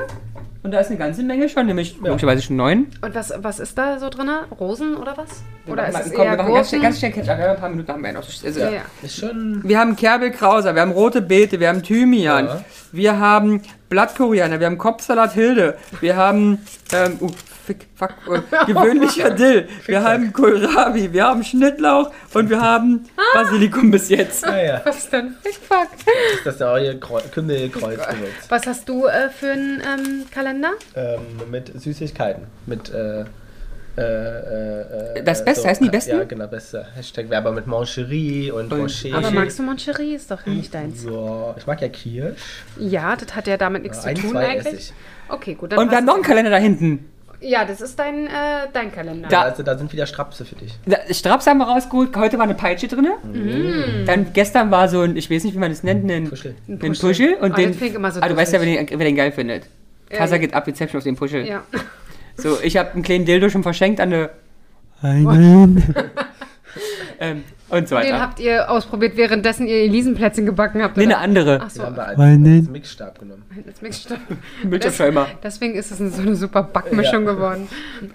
[0.63, 2.87] Und da ist eine ganze Menge schon, nämlich möglicherweise schon neun.
[3.03, 4.31] Und was, was ist da so drin?
[4.59, 5.43] Rosen oder was?
[5.71, 7.27] Oder ist Komm, es wir eher machen ganz schnell, ganz schnell Ketchup.
[7.37, 8.23] Wir haben ein paar Minuten haben wir noch.
[8.43, 8.81] Also, Ja, ja.
[9.03, 9.61] Ist schon.
[9.63, 12.65] Wir haben Kerbelkrauser, wir haben rote Beete, wir haben Thymian, Ja.
[12.91, 13.61] wir haben
[13.95, 16.59] Blattkoriander, wir haben Kopfsalat Hilde, wir haben
[16.91, 17.29] ähm, uh,
[17.65, 23.91] fick, fuck, äh, gewöhnlicher Dill, wir haben Kohlrabi, wir haben Schnittlauch und wir haben Basilikum
[23.91, 24.45] bis jetzt.
[24.45, 24.81] Ah, ja.
[24.83, 25.35] Was denn?
[25.41, 25.87] Fickfuck.
[26.35, 28.49] Ist das neue Kreu- Kümmelkreuzgewürz.
[28.49, 30.71] Was hast du äh, für einen ähm, Kalender?
[30.97, 32.43] ähm, mit Süßigkeiten.
[32.65, 32.89] Mit.
[32.89, 33.23] Äh,
[33.97, 36.17] äh, äh, äh, Das Beste, heißen die Besten?
[36.17, 36.85] Ja, genau, beste.
[36.95, 39.17] Hashtag Werber mit Mancherie und, Und- Rocher.
[39.17, 40.15] Aber magst du Moncherie?
[40.15, 41.01] Ist doch nicht deins.
[41.03, 42.39] So, ich mag ja Kirsch.
[42.77, 44.65] Ja, das hat ja damit nichts Ein, zu tun zwei eigentlich.
[44.67, 44.93] esse ich.
[45.29, 45.71] Okay, gut.
[45.71, 47.09] Dann Und wir haben noch einen Kalender da hinten.
[47.41, 48.29] Ja, das ist dein, äh,
[48.73, 49.27] dein Kalender.
[49.29, 50.73] Da- Also da sind wieder Strapse für dich.
[50.85, 53.07] Da- Straps haben wir rausgeholt, heute war eine Peitsche drin.
[53.23, 54.05] Mm.
[54.05, 56.55] Dann gestern war so ein, ich weiß nicht, wie man das nennt, ein Puschel.
[56.67, 57.35] Ein Puschel.
[57.35, 59.63] Und Ah, den, immer so ah, du weißt ja, wer den, wer den geil findet.
[60.09, 60.41] Ja, Kassa ja.
[60.41, 61.45] geht ab, Rezeption auf den Puschel.
[61.45, 61.63] Ja.
[62.37, 64.29] So, ich habe einen kleinen Dildo schon verschenkt an eine.
[67.19, 68.21] ähm, und so Den weiter.
[68.21, 70.95] habt ihr ausprobiert, währenddessen ihr Elisenplätzchen gebacken habt.
[70.97, 71.17] Nee, oder?
[71.17, 71.59] eine andere.
[71.63, 73.43] Ach so, Den haben wir als, Meine- als Mixstab genommen.
[73.65, 74.19] das Mixstab.
[74.63, 75.27] Bildschirmschäumer.
[75.43, 77.67] Deswegen ist es so eine super Backmischung geworden.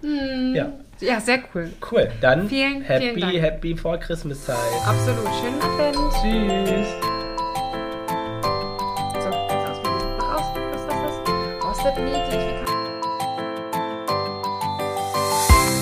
[0.54, 1.70] Ja, Ja, sehr cool.
[1.90, 2.08] cool.
[2.20, 3.34] Dann Vielen, happy, vielen Dank.
[3.42, 4.56] happy vor Christmaszeit.
[4.86, 5.28] Absolut.
[5.40, 5.96] Schönen Advent.
[6.14, 6.88] Tschüss.
[9.22, 10.16] So, jetzt ausprobieren.
[10.18, 10.46] Mach aus.
[10.72, 10.96] Was ist das?
[11.84, 11.94] das?
[11.96, 12.09] Oh,